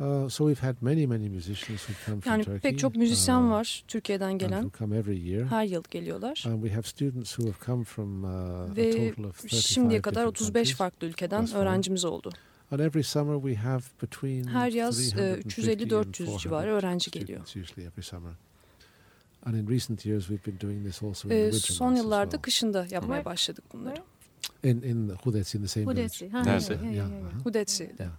Uh, 0.00 0.28
so 0.28 0.46
we've 0.46 0.66
had 0.66 0.76
many 0.82 1.06
many 1.06 1.28
musicians 1.28 1.88
who 1.88 1.94
come 2.06 2.20
from 2.20 2.32
Yani 2.32 2.44
Turkey. 2.44 2.60
pek 2.60 2.78
çok 2.78 2.96
müzisyen 2.96 3.42
uh, 3.42 3.50
var 3.50 3.84
Türkiye'den 3.88 4.28
and 4.30 4.40
gelen. 4.40 4.62
who 4.62 4.78
come 4.78 4.96
every 4.98 5.28
year. 5.28 5.46
Her 5.46 5.64
yıl 5.64 5.82
geliyorlar. 5.90 6.44
And 6.46 6.62
we 6.62 6.74
have 6.74 6.82
students 6.82 7.38
who 7.38 7.46
have 7.48 7.64
come 7.66 7.84
from 7.84 8.24
uh, 8.24 8.28
a 8.28 8.76
Ve 8.76 8.90
total 8.90 9.24
of 9.28 9.38
35 9.44 9.66
şimdiye 9.66 10.02
kadar 10.02 10.14
different 10.14 10.40
35 10.40 10.52
countries. 10.54 10.76
farklı 10.76 11.06
ülkeden 11.06 11.54
öğrencimiz 11.54 12.04
oldu. 12.04 12.30
And 12.70 12.80
every 12.80 13.02
summer 13.02 13.36
we 13.36 13.54
have 13.54 13.82
between 14.02 14.44
Her 14.44 14.72
yaz, 14.72 15.00
e, 15.18 15.34
350 15.34 15.72
and 15.72 15.90
350-400 15.90 15.90
400 15.90 16.38
civarı 16.38 16.70
öğrenci 16.70 17.10
geliyor. 17.10 17.40
usually 17.40 17.86
every 17.88 18.02
summer. 18.02 18.32
And 19.42 19.54
in 19.56 19.68
recent 19.68 20.06
years 20.06 20.26
we've 20.26 20.46
been 20.50 20.60
doing 20.60 20.86
this 20.86 21.02
also 21.02 21.28
in 21.28 21.30
the 21.30 21.46
Ee, 21.46 21.50
winter 21.52 21.74
son 21.74 21.94
yıllarda 21.94 22.30
well. 22.30 22.42
kışında 22.42 22.86
yapmaya 22.90 23.24
başladık 23.24 23.64
bunları. 23.72 24.02
In 24.64 24.82
in 24.82 25.08
Hudetsi 25.08 25.58
in 25.58 25.62
the 25.62 25.68
same 25.68 25.86
Hudetsi. 25.86 26.24
village. 26.24 26.38
Ha, 26.38 26.42
Nerede? 26.44 26.72
yeah, 26.74 26.82
yeah, 26.84 26.94
Yeah, 26.94 27.10
yeah, 27.10 28.00
yeah. 28.00 28.10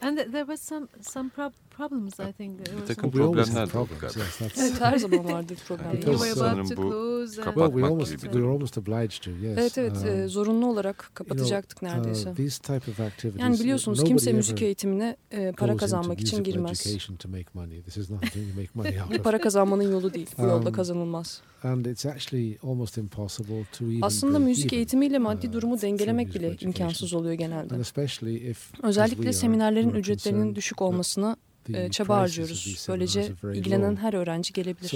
And 0.00 0.16
th- 0.18 0.28
there 0.30 0.44
was 0.44 0.60
some 0.60 0.88
some 1.00 1.30
prob- 1.30 1.54
problems 1.76 2.12
I 2.20 2.32
think. 2.32 2.58
There 2.64 2.72
Bir 2.76 2.78
was 2.78 2.88
takım 2.96 3.10
problemler 3.10 3.68
problems. 3.68 4.16
Yes, 4.16 4.38
that's, 4.38 4.58
Evet 4.58 4.80
her 4.80 4.98
zaman 4.98 5.24
vardır 5.24 5.56
problemler. 5.68 5.92
You 5.92 6.00
Because, 6.12 6.34
sanırım 6.34 6.68
to 6.68 6.76
bu 6.76 6.82
close 6.82 7.42
and- 7.42 7.44
kapat- 7.48 7.54
well, 7.54 7.72
we 7.72 7.84
almost 7.86 8.10
gibi 8.12 8.20
were 8.22 8.46
almost 8.46 8.78
obliged 8.78 9.22
to. 9.24 9.30
Yes. 9.30 9.58
Evet 9.58 9.78
evet 9.78 9.96
Um, 10.02 10.08
e, 10.08 10.28
zorunlu 10.28 10.66
olarak 10.66 10.96
you 10.96 11.02
know, 11.06 11.14
kapatacaktık 11.14 11.82
neredeyse. 11.82 12.30
uh, 12.30 12.34
these 12.34 12.62
type 12.62 12.90
of 12.90 13.00
activities. 13.00 13.40
Yani 13.42 13.58
biliyorsunuz 13.60 14.04
kimse 14.04 14.32
müzik 14.32 14.62
eğitimine 14.62 15.16
e, 15.30 15.52
para 15.52 15.76
kazanmak 15.76 16.20
için 16.20 16.44
girmez. 16.44 16.86
education 16.86 17.16
to 17.16 17.28
make 17.28 17.44
money. 17.54 17.82
This 17.82 17.96
is 17.96 18.10
not 18.10 18.24
a 18.24 18.28
thing 18.28 18.46
you 18.48 18.56
make 18.56 18.68
money 18.74 19.00
out 19.02 19.10
Bu 19.10 19.14
of. 19.14 19.24
para 19.24 19.40
kazanmanın 19.40 19.92
yolu 19.92 20.14
değil. 20.14 20.30
Bu 20.38 20.42
yolda 20.42 20.68
Um, 20.68 20.74
kazanılmaz. 20.74 21.40
And 21.62 21.84
it's 21.86 22.06
actually 22.06 22.58
almost 22.62 22.98
impossible 22.98 23.64
to 23.78 23.84
even 23.84 24.00
Aslında 24.02 24.38
müzik 24.38 24.66
even, 24.72 24.76
eğitimiyle 24.76 25.18
maddi 25.18 25.48
uh, 25.48 25.52
durumu 25.52 25.80
dengelemek 25.80 26.34
bile 26.34 26.56
imkansız 26.60 27.12
oluyor 27.14 27.34
genelde. 27.34 27.74
And 27.74 27.80
especially 27.80 28.36
if, 28.50 28.58
as 28.72 28.72
we 28.80 28.88
Özellikle 28.88 29.32
seminerlerin 29.32 29.90
ücretlerinin 29.90 30.54
düşük 30.54 30.82
olmasına 30.82 31.36
e, 31.68 31.90
çaba 31.90 32.16
harcıyoruz. 32.16 32.86
Böylece 32.88 33.32
ilgilenen 33.54 33.96
her 33.96 34.14
öğrenci 34.14 34.52
gelebilir. 34.52 34.88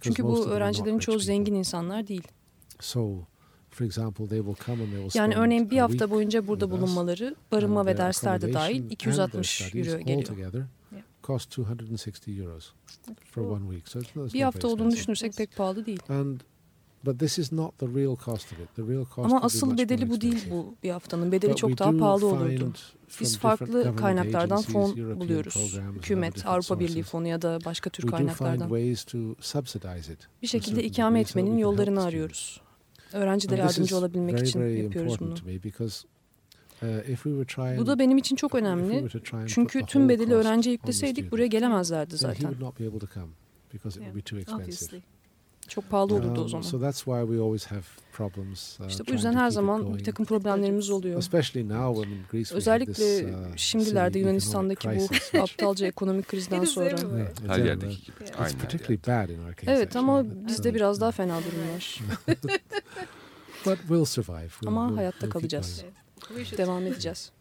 Çünkü 0.00 0.24
bu 0.24 0.46
öğrencilerin 0.46 0.98
çoğu 0.98 1.18
zengin 1.18 1.54
insanlar 1.54 2.06
değil. 2.06 2.28
Yani 5.14 5.34
örneğin 5.34 5.70
bir 5.70 5.78
hafta 5.78 6.10
boyunca 6.10 6.46
burada 6.46 6.70
bulunmaları 6.70 7.36
barınma 7.52 7.86
ve 7.86 7.96
dersler 7.96 8.40
de 8.40 8.52
dahil 8.52 8.82
and 8.82 8.90
260 8.90 9.58
their 9.58 9.68
studies 9.68 9.88
euro 9.88 9.98
geliyor. 9.98 10.66
cost 11.22 11.58
260 11.58 12.28
euros 12.28 12.72
for 13.30 13.42
one 13.42 13.64
week. 13.70 13.88
So 13.88 13.98
it's 13.98 14.16
not, 14.16 14.34
Bir 14.34 14.42
hafta 14.42 14.68
olduğunu 14.68 14.90
düşünürsek 14.90 15.36
pek 15.36 15.56
pahalı 15.56 15.86
değil. 15.86 16.00
And 16.08 16.40
but 17.06 17.18
this 17.18 17.38
is 17.38 17.52
not 17.52 17.78
the 17.78 17.86
real 17.86 18.16
cost 18.16 18.52
of 18.52 18.58
it. 18.60 18.76
The 18.76 18.82
real 18.82 19.04
cost 19.14 19.18
Ama 19.32 19.42
asıl 19.42 19.78
bedeli 19.78 20.10
bu 20.10 20.20
değil 20.20 20.44
bu 20.50 20.74
bir 20.82 20.90
haftanın. 20.90 21.32
Bedeli 21.32 21.50
But 21.50 21.58
çok 21.58 21.70
we 21.70 21.84
daha 21.84 21.92
do 21.92 21.98
pahalı 21.98 22.20
find 22.20 22.30
olurdu. 22.60 22.72
Biz 23.20 23.34
different 23.34 23.58
farklı 23.58 23.96
kaynaklardan 23.96 24.62
fon 24.62 24.96
European 24.96 25.20
buluyoruz. 25.20 25.78
Hükümet, 25.96 26.46
Avrupa 26.46 26.80
Birliği 26.80 27.02
fonu 27.02 27.26
ya 27.28 27.42
da 27.42 27.58
başka 27.64 27.90
tür 27.90 28.02
We 28.02 28.12
do 28.12 28.16
find 28.16 28.28
kaynaklardan. 28.28 28.68
ways 28.68 29.04
to 29.04 29.18
subsidize 29.40 30.12
it. 30.12 30.20
to 30.20 30.26
a 30.38 30.42
Bir 30.42 30.46
şekilde 30.46 30.84
ikame 30.84 31.20
etmenin 31.20 31.58
yollarını 31.58 32.00
the 32.00 32.06
arıyoruz. 32.06 32.60
Öğrencilere 33.12 33.60
yardımcı 33.60 33.82
is 33.82 33.92
olabilmek 33.92 34.34
very, 34.34 34.48
için 34.48 34.60
yapıyoruz 34.60 35.20
bunu. 35.20 35.28
important 35.28 35.40
to 35.40 35.46
me 35.46 35.62
because 35.64 36.06
uh, 36.82 36.88
if 37.08 37.22
we 37.22 37.30
were 37.30 37.44
trying 37.44 37.78
Bu 37.80 37.86
da 37.86 37.98
benim 37.98 38.18
için 38.18 38.36
çok 38.36 38.54
önemli. 38.54 38.92
were 38.92 39.08
to 39.08 39.20
try 39.30 39.36
and 39.36 39.42
put 39.46 39.54
Çünkü 39.54 39.82
tüm 39.86 40.08
bedeli 40.08 40.34
öğrenciye 40.34 40.72
yükleseydik 40.72 41.32
buraya 41.32 41.46
gelemezlerdi 41.46 42.16
zaten. 42.16 42.40
would 42.40 42.60
not 42.60 42.80
be 42.80 42.86
able 42.88 42.98
to 42.98 43.06
come 43.14 43.28
because 43.72 44.00
it 44.00 44.04
would 44.06 44.16
be 44.16 44.22
too 44.22 44.38
expensive. 44.38 44.62
Obviously. 44.64 45.02
Çok 45.70 45.90
pahalı 45.90 46.14
olurdu 46.14 46.40
o 46.40 46.42
Um, 46.42 46.48
zaman. 46.48 46.62
so 46.62 46.80
that's 46.80 46.98
why 46.98 47.20
we 47.20 47.40
always 47.40 47.66
have 47.66 47.82
problems. 48.12 48.80
Uh, 48.80 48.86
İşte 48.88 49.06
bu 49.06 49.12
yüzden 49.12 49.32
her 49.32 49.50
zaman 49.50 49.80
bir 49.80 49.86
going. 49.86 50.04
takım 50.04 50.26
problemlerimiz 50.26 50.90
oluyor. 50.90 51.18
Especially 51.18 51.68
now 51.68 52.02
when 52.02 52.18
in 52.18 52.22
Greece 52.32 52.54
Özellikle 52.54 53.34
uh, 53.36 53.56
şimdilerde 53.56 54.18
Yunanistan'daki 54.18 54.88
bu 54.88 55.38
aptalca 55.42 55.86
ekonomik 55.86 56.28
krizden 56.28 56.64
sonra. 56.64 56.96
Her 57.46 57.58
yerdeki 57.58 58.00
gibi. 58.04 58.24
It's 58.24 58.54
particularly 58.54 58.98
bad 59.06 59.28
in 59.28 59.38
our 59.46 59.54
case. 59.54 59.72
Evet 59.72 59.96
ama 59.96 60.18
actually. 60.18 60.46
bizde 60.48 60.70
Uh, 60.70 60.74
biraz 60.74 61.00
daha 61.00 61.10
fena 61.12 61.38
durumlar. 61.44 62.00
But 63.66 63.78
we'll 63.78 64.04
survive. 64.04 64.48
We'll, 64.48 64.68
Ama 64.68 64.86
we'll- 64.88 64.96
hayatta 64.96 65.28
kalacağız. 65.28 65.84
Devam 66.58 66.86
edeceğiz. 66.86 67.32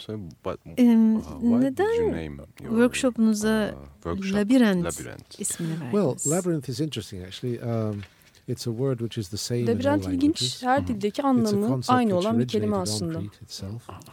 So, 0.00 0.18
but, 0.44 0.60
Em, 0.76 1.16
uh, 1.16 1.22
why 1.40 1.62
did 1.62 1.78
you 1.78 1.86
neden 1.86 2.12
name 2.12 2.42
your, 2.60 2.70
workshopunuza 2.72 3.74
uh, 3.74 4.04
workshop 4.04 4.34
labirent 4.36 4.84
Labirent? 4.84 5.40
ismini 5.40 5.72
Well, 5.92 6.04
verdiniz? 6.06 6.26
labyrinth 6.30 6.68
is 6.68 6.80
interesting 6.80 7.24
actually. 7.26 7.58
Um, 7.62 8.00
it's 8.48 8.66
a 8.66 8.70
word 8.70 9.00
which 9.00 9.18
is 9.18 9.28
the 9.28 9.36
same 9.36 9.60
in 9.60 9.66
all 9.66 9.74
Labirent 9.74 10.04
ilginç. 10.06 10.22
languages. 10.22 10.62
Her 10.62 10.86
dildeki 10.86 11.08
It's 11.08 11.24
a 11.24 11.28
anlamı 11.28 11.66
concept 11.68 11.90
aynı 11.90 12.10
which 12.10 12.26
olan 12.26 12.38
bir 12.38 12.48
kelime 12.48 12.76
aslında. 12.76 13.20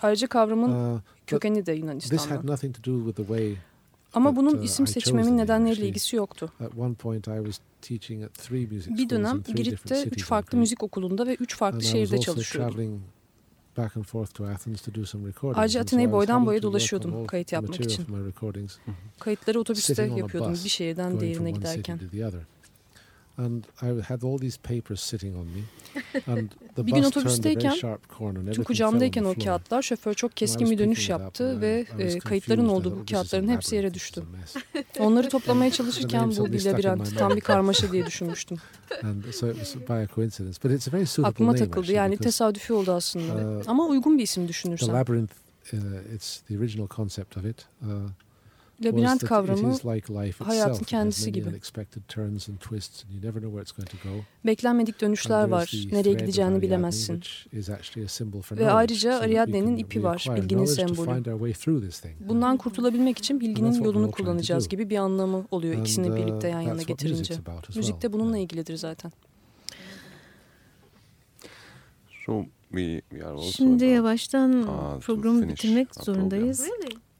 Ayrıca 0.01 0.27
kavramın 0.27 0.95
Uh, 0.95 0.99
kökeni 1.27 1.55
de 1.55 1.59
this 1.63 1.73
had 1.73 1.77
Yunanistan'da. 1.77 2.51
nothing 2.51 2.75
to 2.75 2.83
do 2.91 2.97
with 3.05 3.15
the 3.17 3.23
way 3.23 3.55
Ama 4.13 4.35
bunun 4.35 4.57
uh, 4.57 4.63
isim 4.63 4.83
I 4.85 4.87
chose 4.87 4.93
seçmemin 4.99 5.23
the 5.23 5.31
name, 5.31 5.43
nedenleriyle 5.43 5.87
ilgisi 5.87 6.15
yoktu. 6.15 6.51
At 6.65 6.77
one 6.77 6.93
point 6.93 7.27
I 7.27 7.37
was 7.37 7.59
teaching 7.81 8.23
at 8.23 8.33
three 8.33 8.67
music 8.71 8.91
Bir 8.91 8.97
schools 8.97 9.09
dönem 9.09 9.37
in 9.37 9.41
three 9.41 9.55
different 9.55 9.65
Girit'te 9.65 9.95
cities 9.95 10.13
üç 10.13 10.23
farklı 10.25 10.57
müzik 10.57 10.83
okulunda 10.83 11.27
ve 11.27 11.35
üç 11.35 11.55
farklı 11.55 11.83
şehirde 11.83 12.19
çalışıyordum. 12.19 13.01
Ayrıca 15.53 15.81
Atina'yı 15.81 16.11
boydan 16.11 16.45
boya 16.45 16.61
dolaşıyordum 16.61 17.27
kayıt 17.27 17.51
yapmak 17.51 17.79
için. 17.79 18.05
Kayıtları 19.19 19.59
otobüste 19.59 19.95
Sitting 19.95 20.11
on 20.11 20.15
a 20.15 20.19
yapıyordum 20.19 20.51
bus, 20.51 20.63
bir 20.63 20.69
şehirden 20.69 21.09
going 21.09 21.21
diğerine 21.21 21.37
from 21.53 21.63
one 21.63 21.75
city 21.75 21.91
giderken. 21.91 21.99
The. 23.37 23.43
And 23.45 23.63
I 23.81 24.03
had 24.03 24.21
all 24.23 24.39
these 24.39 24.57
papers 24.57 24.99
sitting 24.99 25.37
on 25.37 25.45
me. 25.45 25.61
And 26.27 26.49
the 26.75 26.87
Bir 26.87 26.91
gün 26.91 27.03
otobüsteyken 27.03 27.75
on 28.59 28.63
kucağımdayken 28.63 29.23
the 29.23 29.29
o 29.29 29.33
kağıtlar 29.43 29.81
şoför 29.81 30.13
çok 30.13 30.37
keskin 30.37 30.71
bir 30.71 30.77
dönüş 30.77 31.09
yaptı 31.09 31.61
ve 31.61 31.85
e, 31.99 32.19
kayıtların 32.19 32.67
olduğu 32.67 32.91
bu 32.91 33.05
"This 33.05 33.11
is 33.11 33.11
a 33.11 33.15
kağıtların 33.15 33.49
hepsi 33.49 33.75
yere 33.75 33.93
düştü. 33.93 34.23
mess." 34.31 34.55
Onları 34.99 35.29
toplamaya 35.29 35.71
çalışırken 35.71 36.31
bu 36.37 36.51
bir 36.51 36.65
labirent 36.65 37.17
tam 37.17 37.35
bir 37.35 37.41
karmaşa 37.41 37.91
diye 37.91 38.05
düşünmüştüm. 38.05 38.57
And 39.03 39.23
so 39.33 39.47
it 39.47 39.55
was 39.55 39.75
by 39.75 39.93
a 39.93 40.07
coincidence. 40.15 40.57
But 40.63 40.71
it's 40.71 40.87
a 40.87 40.91
very 40.91 41.05
suitable 41.05 41.29
Aklıma 41.29 41.55
takıldı 41.55 41.91
yani 41.91 42.17
tesadüfi 42.17 42.73
oldu 42.73 42.91
aslında. 42.91 43.59
Uh, 43.59 43.63
Ama 43.67 43.87
uygun 43.87 44.17
bir 44.17 44.23
isim 44.23 44.43
the 44.43 44.49
düşünürsen. 44.49 44.87
labyrinth, 44.93 45.33
uh, 45.73 46.13
it's 46.15 46.39
the 46.39 46.57
original 46.57 46.87
concept 46.95 47.37
of 47.37 47.45
it. 47.45 47.65
Uh, 47.81 47.87
Labirent 48.85 49.25
kavramı 49.25 49.77
hayatın 50.39 50.83
kendisi 50.83 51.31
gibi. 51.31 51.49
beklenmedik 54.45 55.01
dönüşler 55.01 55.47
var. 55.47 55.71
Nereye 55.91 56.13
gideceğini 56.13 56.61
bilemezsin. 56.61 57.21
Ve 58.51 58.71
ayrıca 58.71 59.19
Ariadne'nin 59.19 59.77
ipi 59.77 60.03
var, 60.03 60.27
bilginin 60.35 60.65
sembolü. 60.65 61.23
Bundan 62.19 62.57
kurtulabilmek 62.57 63.17
için 63.17 63.39
bilginin 63.39 63.83
yolunu 63.83 64.11
kullanacağız 64.11 64.69
gibi 64.69 64.89
bir 64.89 64.97
anlamı 64.97 65.45
oluyor 65.51 65.77
ikisini 65.77 66.11
uh, 66.11 66.15
birlikte 66.15 66.47
yan 66.47 66.61
yana 66.61 66.81
getirince. 66.81 67.35
Müzik 67.75 68.01
de 68.01 68.13
bununla 68.13 68.37
ilgilidir 68.37 68.75
zaten. 68.75 69.11
Şimdi 73.41 73.85
yavaştan 73.85 74.63
uh, 74.63 74.99
programı 74.99 75.47
bitirmek 75.49 75.95
zorundayız. 75.95 76.69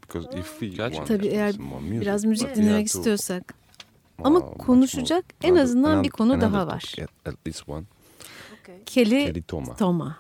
Because 0.08 0.40
if 0.40 0.50
we 0.60 0.68
Gerçekten. 0.68 0.92
want 0.96 1.08
Tabii 1.08 1.30
to 1.30 1.36
eğer 1.36 1.60
music, 1.60 2.02
Biraz 2.02 2.26
müzik 2.26 2.56
dinlemek 2.56 2.92
to, 2.94 3.00
istiyorsak. 3.00 3.54
Ama 4.24 4.40
konuşacak 4.54 5.26
en 5.44 5.54
another- 5.56 5.62
azından 5.62 6.04
bir 6.04 6.10
konu 6.10 6.34
another 6.34 6.52
daha 6.54 6.68
var. 6.68 6.96
At, 7.02 7.34
at 7.34 7.48
least 7.48 7.70
one. 7.70 7.84
Kelly 8.86 9.26
Kelly 9.26 9.42
Toma. 9.42 9.76
Toma. 9.76 10.18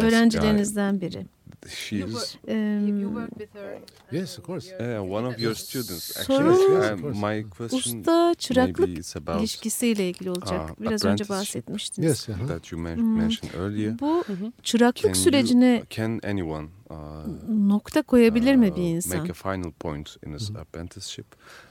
Yes, 0.00 0.06
Öğrencilerinizden 0.06 1.00
biri. 1.00 1.26
Yeah, 1.64 1.74
she 1.74 1.96
is 1.96 2.36
Em, 2.48 3.02
Yes, 4.12 4.38
of 4.38 4.44
course. 4.44 4.72
uh, 4.72 5.12
one 5.12 5.26
of 5.28 5.38
your 5.40 5.54
students. 5.54 6.16
Sorun- 6.16 6.50
Actually, 6.50 6.74
Yes, 6.74 7.14
uh, 7.14 7.22
my 7.34 7.50
question 7.50 7.98
usta 7.98 8.34
çıraklık 8.38 9.16
about 9.16 9.40
ilişkisiyle 9.40 10.08
ilgili 10.08 10.30
olacak. 10.30 10.70
Ah, 10.70 10.80
Biraz 10.80 10.92
önce 10.92 11.24
apprenticeship. 11.24 11.30
bahsetmiştiniz. 11.30 12.08
Yes, 12.08 12.28
uh-huh. 12.28 12.46
that 12.48 12.72
you 12.72 12.80
Hmm. 12.80 13.16
mentioned 13.16 13.54
earlier. 13.54 13.98
Bu 13.98 14.24
Hı 14.26 14.32
hı. 14.32 14.52
çıraklık 14.62 15.02
Can 15.04 15.12
sürecine 15.22 15.74
you, 15.74 15.84
can 15.90 16.20
anyone 16.24 16.68
uh, 16.90 16.96
nokta 17.48 18.02
koyabilir 18.02 18.54
mi 18.56 18.70
uh, 18.72 18.76
bir 18.76 18.82
insan? 18.82 19.18
Make 19.18 19.32
a 19.32 19.34
final 19.34 19.70
point 19.72 20.16
in 20.26 20.34
his 20.34 20.50
apprenticeship. 20.50 21.26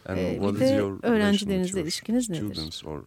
And 0.06 0.18
Ee, 0.18 0.34
what 0.40 0.56
bir 0.56 0.62
is 0.66 0.72
your 0.72 1.00
öğrencilerinizle 1.04 1.82
ilişkiniz 1.82 2.30
nedir? 2.30 2.42
students 2.56 2.86
or 2.86 3.04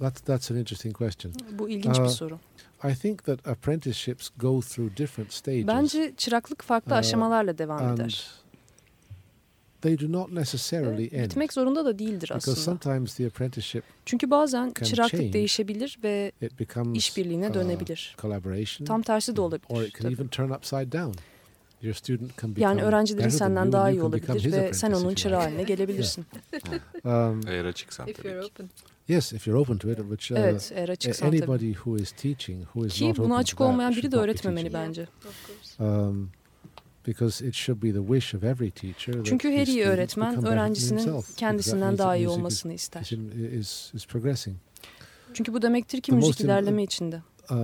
That's, 0.00 0.20
that's 0.20 0.50
an 0.50 0.56
interesting 0.56 0.96
question. 0.96 1.32
Bu 1.58 1.68
ilginç 1.68 1.98
bir 1.98 2.04
Aa, 2.04 2.08
soru. 2.08 2.38
I 2.84 2.94
think 2.94 3.24
that 3.24 3.48
apprenticeships 3.48 4.28
go 4.38 4.60
through 4.60 4.96
different 4.96 5.32
stages. 5.32 5.66
Bence 5.66 6.12
çıraklık 6.16 6.62
farklı 6.64 6.94
Aa, 6.94 6.98
aşamalarla 6.98 7.58
devam 7.58 7.94
eder. 7.94 8.30
they 9.80 10.00
do 10.00 10.12
not 10.12 10.32
necessarily 10.32 11.08
end. 11.12 11.30
Bitmek 11.30 11.52
zorunda 11.52 11.84
da 11.84 11.98
değildir 11.98 12.30
Because 12.34 12.50
aslında. 12.50 12.56
sometimes 12.80 13.14
the 13.14 13.26
apprenticeship 13.26 13.84
Çünkü 14.06 14.30
bazen 14.30 14.72
çıraklık 14.84 15.32
değişebilir 15.32 15.98
ve 16.04 16.32
it 16.40 16.60
becomes 16.60 16.98
işbirliğine 16.98 17.48
uh, 17.48 17.54
dönebilir. 17.54 18.16
collaboration, 18.22 18.86
Tam 18.86 19.02
tersi 19.02 19.36
de 19.36 19.40
or 19.40 19.44
olabilir. 19.48 19.88
it 19.88 20.00
can 20.02 20.12
even 20.12 20.28
turn 20.28 20.50
upside 20.50 20.92
down. 20.92 21.12
Your 21.82 21.94
student 21.94 22.40
can 22.40 22.56
become 22.56 22.64
Yani 22.70 22.82
öğrencilerin 22.82 23.28
senden 23.28 23.64
you, 23.64 23.72
daha 23.72 23.90
iyi 23.90 24.02
olabilir 24.02 24.52
ve 24.52 24.72
sen 24.72 24.92
onun 24.92 25.14
çırağı 25.14 25.40
like. 25.40 25.48
haline 25.50 25.62
gelebilirsin. 25.62 26.26
Um, 27.04 27.40
eğer 27.48 27.64
açıksan 27.64 28.08
If 28.08 28.24
you're 28.24 28.44
open. 28.44 28.70
yes, 29.08 29.32
if 29.32 29.46
you're 29.46 29.60
open 29.62 29.78
to 29.78 29.90
it, 29.90 29.98
which 29.98 30.32
uh, 30.32 30.38
Evet, 30.38 30.72
eğer 30.74 30.88
açıksan 30.88 31.26
tabii. 31.30 31.38
anybody 31.38 31.72
who 31.72 31.96
is 31.96 32.12
teaching, 32.12 32.64
who 32.64 32.86
is 32.86 32.92
Ki 32.94 33.08
not 33.08 33.18
buna 33.18 33.26
open 33.26 33.36
açık 33.36 33.60
olmayan 33.60 33.92
biri 33.92 34.00
should 34.00 34.12
de 34.12 34.16
öğretmemeli 34.16 34.72
bence. 34.72 35.02
Of 35.02 35.46
course. 35.46 35.84
Um, 35.84 36.30
because 37.06 37.48
it 37.48 37.54
should 37.54 37.82
be 37.82 37.92
the 37.92 37.98
wish 38.06 38.34
of 38.34 38.44
every 38.44 38.70
teacher 38.70 39.12
that 39.12 39.26
Çünkü 39.26 39.50
her 39.52 39.66
iyi 39.66 39.84
öğretmen 39.84 40.46
öğrencisinin 40.46 41.22
kendisinden 41.36 41.98
daha 41.98 42.16
iyi 42.16 42.28
olmasını 42.28 42.72
ister. 42.72 43.00
is, 43.00 43.12
is, 43.52 43.94
is 43.94 44.06
progressing. 44.06 44.56
Çünkü 45.34 45.52
bu 45.52 45.62
demektir 45.62 46.00
ki 46.00 46.10
The 46.10 46.16
müzik 46.16 46.40
ilerleme 46.40 46.82
içinde. 46.82 47.22
Uh, 47.50 47.56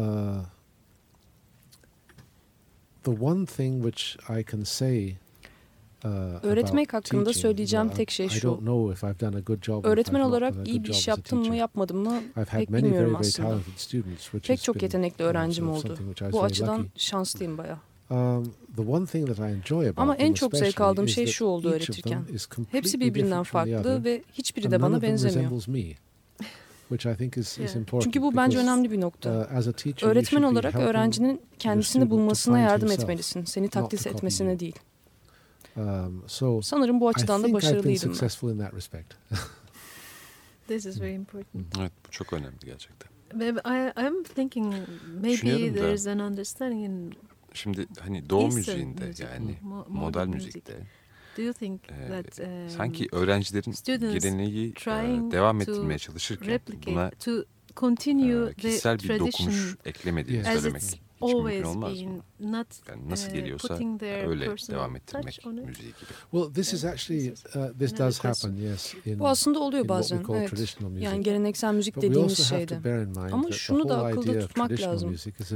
the 3.14 3.24
one 3.24 3.46
thing 3.46 3.82
which 3.82 4.16
I 4.40 4.44
can 4.50 4.62
say 4.62 5.16
uh, 6.04 6.10
Öğretmek 6.42 6.94
hakkında 6.94 7.32
söyleyeceğim 7.32 7.88
tek 7.88 8.10
şey 8.10 8.26
I 8.26 8.30
şu. 8.30 8.48
don't 8.48 8.60
know 8.60 8.92
if 8.92 9.04
I've 9.04 9.26
done 9.26 9.36
a 9.36 9.40
good 9.40 9.62
job 9.62 9.74
or 9.74 9.78
if 9.78 9.86
Öğretmen 9.86 10.20
olarak 10.20 10.68
iyi 10.68 10.84
bir 10.84 10.88
iş 10.88 11.08
yaptım 11.08 11.46
mı 11.46 11.56
yapmadım 11.56 11.98
mı 11.98 12.20
pek 12.34 12.70
many 12.70 12.82
very 12.82 12.84
bilmiyorum 12.84 13.16
aslında. 13.20 13.48
talented 13.48 13.72
students, 13.76 14.22
which 14.22 14.48
Pek 14.48 14.62
çok 14.62 14.82
yetenekli 14.82 15.24
öğrencim 15.24 15.70
oldu. 15.70 15.98
Bu 16.32 16.44
açıdan 16.44 16.86
şanslıyım 16.96 17.58
baya. 17.58 17.78
Um, 18.10 18.52
the 18.76 18.82
one 18.82 19.06
thing 19.06 19.26
that 19.26 19.38
I 19.38 19.52
enjoy 19.52 19.88
about 19.88 19.98
Ama 19.98 20.16
en 20.16 20.32
çok 20.32 20.56
zevk 20.56 20.80
aldığım 20.80 21.04
is 21.04 21.14
şey 21.14 21.26
şu 21.26 21.44
oldu 21.44 21.70
öğretirken. 21.70 22.24
Hepsi 22.70 23.00
birbirinden 23.00 23.42
farklı 23.42 24.04
ve 24.04 24.22
hiçbiri 24.32 24.70
de 24.70 24.82
bana 24.82 25.02
benzemiyor. 25.02 25.50
Which 26.88 27.06
I 27.14 27.16
think 27.16 27.36
is, 27.36 27.58
is 27.58 27.76
important. 27.76 28.02
Çünkü 28.02 28.22
bu 28.22 28.36
bence 28.36 28.56
because, 28.58 28.70
önemli 28.72 28.90
bir 28.90 29.00
nokta. 29.00 29.30
uh, 29.30 29.56
as 29.56 29.68
a 29.68 29.72
teacher, 29.72 30.02
you 30.06 30.10
Öğretmen 30.12 30.42
olarak 30.42 30.74
öğrencinin 30.74 31.42
kendisini 31.58 31.90
student 31.90 32.10
to 32.10 32.16
bulmasına 32.16 32.58
yardım 32.58 32.88
himself, 32.88 33.00
etmelisin. 33.02 33.44
Seni 33.44 33.68
taklit 33.68 34.06
etmesine 34.06 34.50
you. 34.50 34.58
değil. 34.60 34.76
Um, 35.76 36.24
so 36.26 36.62
Sanırım 36.62 37.00
bu 37.00 37.08
I 37.10 37.14
açıdan 37.14 37.42
da 37.42 37.46
think 37.46 37.56
I've 37.56 37.62
been 37.66 37.72
başarılıydım 37.76 38.08
ben. 38.08 38.14
successful 38.14 38.50
in 38.54 38.58
that 38.58 38.74
respect. 38.74 39.14
This 40.68 40.86
is 40.86 41.00
very 41.00 41.14
important. 41.14 41.78
Evet 41.80 41.92
bu 42.06 42.10
çok 42.10 42.32
önemli 42.32 42.58
gerçekten. 42.64 43.10
Maybe 43.34 43.60
I, 43.60 44.06
I'm 44.06 44.22
thinking 44.24 44.74
maybe 45.14 45.28
Düşünüyorum 45.30 45.74
da. 45.74 45.78
there 45.80 45.94
is 45.94 46.06
an 46.06 46.18
understanding 46.18 46.84
in 46.90 47.14
Şimdi 47.54 47.86
hani 48.00 48.30
doğu 48.30 48.48
müziğinde 48.52 49.06
music, 49.06 49.24
yani 49.24 49.54
modal 49.88 50.26
music. 50.26 50.46
müzikte 50.46 50.72
Do 51.38 51.42
you 51.42 51.52
think 51.52 51.82
that 52.08 52.38
um, 52.40 52.68
sanki 52.68 53.08
öğrencilerin 53.12 53.72
students 53.72 54.24
geleneği 54.24 54.74
devam 55.30 55.60
to 55.60 55.70
ettirmeye 55.70 55.98
çalışırken 55.98 56.48
replicate 56.48 56.90
buna 56.90 57.10
to 57.10 57.44
continue 57.76 58.46
the 58.48 58.54
kişisel 58.54 58.98
bir 58.98 59.18
dokunuş 59.18 59.76
eklemediğini 59.84 60.44
söylemek 60.44 60.82
hiç 60.82 60.92
mümkün 61.22 61.38
always 61.38 61.66
olmaz 61.66 62.00
been 62.00 62.10
mı? 62.12 62.22
Not 62.40 62.66
Yani 62.88 63.10
nasıl 63.10 63.28
uh, 63.28 63.34
geliyorsa 63.34 63.68
putting 63.68 64.00
their 64.00 64.26
öyle 64.28 64.44
devam 64.70 64.96
ettirmek 64.96 65.24
touch 65.34 65.46
on 65.46 65.56
it. 65.56 65.64
müziği 65.66 65.86
gibi. 65.88 66.10
Well, 66.30 66.54
this 66.54 66.72
is 66.72 66.84
actually 66.84 67.30
uh, 67.30 67.78
this 67.78 67.98
does 67.98 68.18
happen. 68.24 68.56
Yes, 68.56 68.94
in, 69.06 69.18
Bu 69.18 69.28
aslında 69.28 69.58
oluyor 69.58 69.84
in 69.84 69.88
what 69.88 70.02
we 70.02 70.14
bazen. 70.16 70.26
call 70.26 70.36
Evet. 70.40 70.50
traditional 70.50 70.90
music. 70.90 71.04
Yani 71.06 71.22
geleneksel 71.22 71.74
müzik 71.74 71.96
But 71.96 72.02
dediğimiz 72.02 72.48
şeyde. 72.48 72.80
Ama 73.32 73.52
şunu 73.52 73.88
da 73.88 74.04
akılda 74.04 74.38
tutmak 74.40 74.70
lazım. 74.80 75.10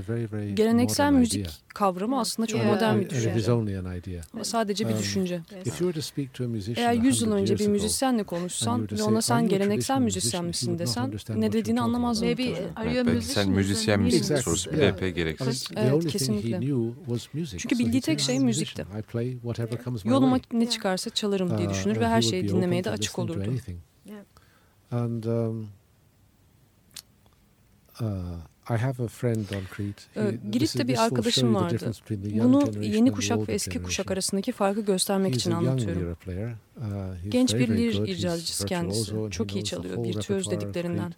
very, 0.08 0.32
very 0.32 0.54
Geleneksel 0.54 1.12
müzik 1.12 1.40
idea. 1.40 1.50
kavramı 1.68 2.20
aslında 2.20 2.46
çok 2.46 2.60
Yeah. 2.60 2.74
modern 2.74 2.94
bir 2.94 3.02
And 3.02 3.10
it 3.10 3.12
is 3.12 3.18
düşünce. 3.24 3.52
only 3.52 3.78
an 3.78 3.96
idea. 3.96 4.20
Ama 4.34 4.44
sadece 4.44 4.88
bir 4.88 4.92
Um, 4.92 4.98
düşünce. 4.98 5.34
Yes. 5.34 5.66
If 5.66 5.80
you 5.80 5.92
were 5.92 5.92
to 5.92 6.00
speak 6.02 6.34
to 6.34 6.44
a 6.44 6.48
musician 6.48 6.76
Eğer 6.76 6.92
100 6.92 7.22
yıl 7.22 7.28
100 7.28 7.40
önce 7.40 7.58
bir 7.58 7.66
müzisyenle 7.68 8.24
konuşsan 8.24 8.88
ve 8.92 9.02
ona 9.02 9.14
"Are 9.14 9.22
sen 9.22 9.48
geleneksel 9.48 9.96
traditional 9.96 10.00
müzisyen 10.04 10.44
musician?" 10.44 10.76
misin 10.78 10.78
desen 10.78 11.40
ne 11.40 11.46
dediğini 11.48 11.62
talking 11.64 11.78
anlamaz 11.80 12.22
about. 12.22 12.38
Maybe 12.38 12.50
muhtemelen. 12.50 12.74
are 12.74 12.84
you 12.88 12.92
a 12.92 12.94
Evet, 12.96 13.06
belki 13.06 13.16
musician? 13.16 13.44
sen 13.44 13.52
müzisyen 13.54 14.00
misin 14.00 14.36
sorusu 14.36 14.72
bile 14.72 14.86
epey 14.86 15.10
gereksiz. 15.10 15.66
Evet, 15.76 16.06
kesinlikle. 16.06 16.71
Çünkü 17.58 17.78
bildiği 17.78 18.00
tek 18.00 18.20
şey 18.20 18.36
"I'm 18.36 18.42
a 18.42 18.44
müzikti. 18.44 18.82
musician. 18.82 19.00
I 19.00 19.02
play 19.02 19.32
whatever 19.32 19.84
comes 19.84 20.04
my 20.04 20.10
Yoluma 20.10 20.36
way." 20.38 20.60
ne 20.60 20.70
çıkarsa 20.70 21.10
çalarım 21.10 21.58
diye 21.58 21.68
Uh, 21.68 21.72
düşünür 21.74 22.00
ve 22.00 22.04
he 22.04 22.08
her 22.08 22.22
şeyi 22.22 22.44
be 22.44 22.48
dinlemeye 22.48 22.84
de 22.84 22.88
to 22.88 22.94
açık 22.94 23.18
olurdu. 23.18 23.54
And 24.90 25.24
um, 25.24 25.68
uh, 28.00 28.06
I 28.70 28.76
have 28.76 29.04
a 29.04 29.08
friend 29.08 29.36
on 29.50 29.62
Crete. 29.76 30.02
Ee, 30.16 30.20
He- 30.20 30.38
Girit'te 30.50 30.54
bir 30.58 30.62
this 30.62 30.76
will 30.78 30.94
show 30.96 31.04
arkadaşım 31.04 31.48
you 31.48 31.58
the 31.58 31.64
vardı. 31.64 31.74
difference 31.74 32.00
between 32.00 32.22
the 32.22 32.36
young 32.36 32.54
Bunu 32.54 32.84
yeni 32.84 32.98
and 32.98 33.06
the 33.06 33.12
kuşak 33.12 33.48
ve 33.48 33.52
eski 33.52 33.82
kuşak 33.82 34.10
arasındaki 34.10 34.52
farkı 34.52 34.80
göstermek 34.80 35.32
He's 35.34 35.40
için 35.40 35.50
anlatıyorum. 35.50 36.16
Uh, 36.76 36.84
Genç 37.28 37.54
very, 37.54 37.62
bir 37.62 37.68
very 37.68 37.78
lir 37.78 38.08
icracısı 38.08 38.66
kendisi. 38.66 39.12
Çok 39.30 39.54
iyi 39.54 39.64
çalıyor. 39.64 40.04
Virtüöz 40.04 40.50
dediklerinden. 40.50 41.14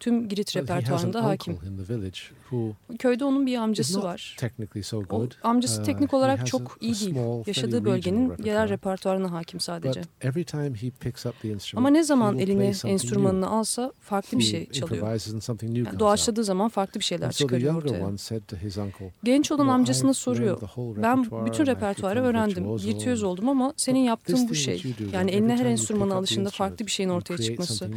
Tüm 0.00 0.28
Girit 0.28 0.56
repertuarında 0.56 1.24
hakim. 1.24 1.58
Köyde 2.98 3.24
onun 3.24 3.46
bir 3.46 3.56
amcası 3.56 4.02
var. 4.02 4.36
O 5.42 5.48
amcası 5.48 5.80
Uh, 5.80 5.84
teknik 5.84 6.14
olarak 6.14 6.46
çok 6.46 6.78
iyi 6.80 6.94
değil. 7.00 7.14
Yaşadığı 7.46 7.84
bölgenin 7.84 8.32
yerel 8.44 8.68
repertuarına 8.68 9.32
hakim 9.32 9.60
sadece. 9.60 10.00
Ama 11.76 11.90
ne 11.90 12.02
zaman 12.02 12.38
eline 12.38 12.72
enstrümanını 12.84 13.48
alsa 13.50 13.92
farklı 14.00 14.38
bir 14.38 14.42
şey 14.44 14.70
çalıyor. 14.70 15.06
Yani 15.86 15.98
doğaçladığı 15.98 16.44
zaman 16.44 16.68
farklı 16.68 17.00
bir 17.00 17.04
şeyler 17.04 17.32
çıkarıyor 17.32 17.74
ortaya. 17.74 17.98
Genç 19.24 19.52
olan 19.52 19.58
"You 19.58 19.66
know, 19.66 19.74
amcasına 19.74 20.14
soruyor. 20.14 20.60
Ben 21.02 21.24
bütün 21.46 21.66
repertuarı 21.66 22.22
öğrendim. 22.22 22.64
Virtüöz 22.86 23.22
oldum 23.22 23.48
ama 23.48 23.72
senin 23.76 24.00
yaptığın 24.00 24.48
bu 24.48 24.54
şey. 24.54 24.82
Yani 25.12 25.30
eline 25.30 25.56
her 25.56 25.66
enstrümanı 25.66 26.14
alışında 26.14 26.50
farklı 26.50 26.86
bir 26.86 26.90
şeyin 26.90 27.10
ortaya 27.10 27.38
çıkması. 27.38 27.90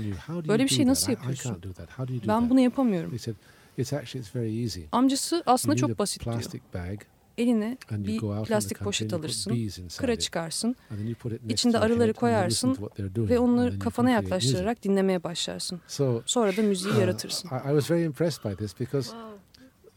Böyle 0.48 0.64
bir 0.64 0.70
that? 0.70 0.88
nasıl 0.88 1.12
yapıyorsun? 1.12 1.62
How 1.98 2.08
do 2.08 2.14
you 2.14 2.24
do 2.24 2.28
Ben 2.28 2.42
that?" 2.42 2.50
bunu 2.50 2.60
yapamıyorum. 2.60 3.12
He 3.12 3.18
said, 3.18 3.36
"It's 3.78 3.94
actually 3.94 4.22
it's 4.26 4.36
very 4.36 4.64
easy. 4.64 4.82
Amcası 4.92 5.44
aslında 5.46 5.76
çok 5.76 6.00
basit 6.00 6.26
diyor. 6.26 6.44
bag 6.74 7.02
Eline 7.38 7.78
and 7.92 8.06
you 8.06 8.40
bir 8.40 8.46
plastik 8.46 8.80
poşet 8.80 9.14
alırsın, 9.14 9.58
kıra 9.98 10.16
çıkarsın 10.16 10.76
And 10.92 11.00
then 11.00 11.08
you 11.08 11.16
put 11.16 11.32
it 11.32 11.42
next 11.42 11.52
İçinde 11.52 11.80
arıları 11.80 12.14
koyarsın 12.14 12.78
ve 13.18 13.40
onları 13.40 13.80
kafana 13.80 14.10
can 14.10 14.14
create 14.14 14.22
music." 14.22 14.48
yaklaştırarak 14.48 14.84
dinlemeye 14.84 15.24
başlarsın. 15.24 15.82
So 15.88 16.22
Sonra 16.26 16.58
da 16.58 16.62
müziği 16.62 16.94
uh, 16.94 17.00
yaratırsın. 17.00 17.50
I, 17.50 17.52
I 17.52 17.70
was 17.70 17.92
very 17.92 18.04
impressed 18.04 18.52
by 18.52 18.56
this 18.56 18.80
because 18.80 19.10
Wow. 19.12 19.42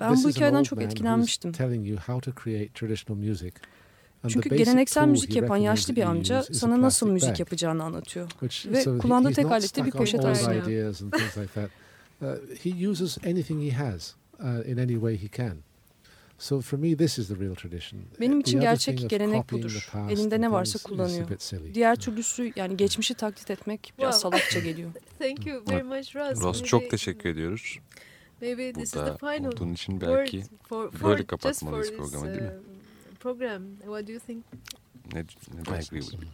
Ben 0.01 0.25
bu 0.25 0.29
hikayeden 0.29 0.63
çok 0.63 0.83
etkilenmiştim. 0.83 1.53
telling 1.53 1.89
you 1.89 1.99
how 1.99 2.33
to 2.33 2.43
create 2.45 2.69
traditional 2.75 3.23
music. 3.29 3.47
And 3.47 3.53
the 4.23 4.29
Çünkü 4.29 4.57
geleneksel 4.57 5.09
müzik 5.09 5.37
yapan 5.37 5.57
yaşlı 5.57 5.97
bir 5.97 6.03
amca 6.03 6.41
use 6.41 6.53
is 6.53 6.57
a 6.57 6.61
sana 6.61 6.83
nasıl 6.83 7.11
müzik 7.11 7.41
yapacağını 7.41 7.85
anlatıyor. 7.85 8.31
Ve 8.67 8.99
kullandığı 8.99 9.33
tek 9.33 9.45
not 9.45 9.53
alet 9.53 9.77
de 9.77 9.85
bir 9.85 9.91
poşet 9.91 10.25
aslında. 10.25 10.71
Uh, 12.25 12.57
he 12.65 12.91
uses 12.91 13.19
anything 13.27 13.73
he 13.73 13.85
has 13.85 14.15
uh, 14.41 14.69
in 14.69 14.79
any 14.79 14.95
way 14.95 15.17
he 15.17 15.29
can. 15.29 15.57
So 16.39 16.61
for 16.61 16.79
me, 16.79 16.97
this 16.97 17.19
is 17.19 17.29
the 17.29 17.37
real 17.41 17.55
tradition. 17.55 18.01
Benim 18.21 18.41
için 18.41 18.61
gerçek 18.61 19.11
gelenek 19.11 19.51
budur. 19.53 19.91
Elinde 20.11 20.41
ne 20.41 20.53
varsa 20.53 20.79
kullanıyor. 20.79 21.29
Diğer 21.75 21.97
türlüsü 21.97 22.53
yani 22.57 22.77
geçmişi 22.77 23.15
taklit 23.15 23.51
etmek 23.51 23.93
biraz 23.99 24.15
Wow. 24.15 24.31
salakça 24.39 24.61
geliyor. 24.61 24.91
Thank 25.19 25.47
you 25.47 25.63
very 25.71 25.83
much, 25.83 26.17
Ross. 26.17 26.41
Ross 26.43 26.61
Maybe- 26.61 26.67
çok 26.67 26.91
teşekkür 26.91 27.29
ediyoruz. 27.29 27.79
Maybe 28.41 28.73
this 28.73 28.85
is 28.85 28.91
the 28.91 28.99
Burada 28.99 29.17
final 29.17 29.45
olduğun 29.53 29.73
için 29.73 29.93
word 29.93 30.17
belki 30.19 30.43
for, 30.69 30.83
böyle 30.93 30.99
for 30.99 31.17
just 31.17 31.27
kapatmalıyız 31.27 31.89
for 31.89 32.03
this, 32.05 32.13
programı, 32.13 32.33
değil 32.33 32.43
mi? 32.43 32.59
uh, 33.13 33.17
program. 33.21 33.63
What 33.81 34.09
do 34.09 34.13
you 34.13 34.21
think? 34.21 34.45
ne, 35.15 35.21
ne 35.21 35.61
I 35.61 35.79
agree 35.79 36.01
with 36.01 36.13
you. 36.13 36.23
Yeah. 36.23 36.33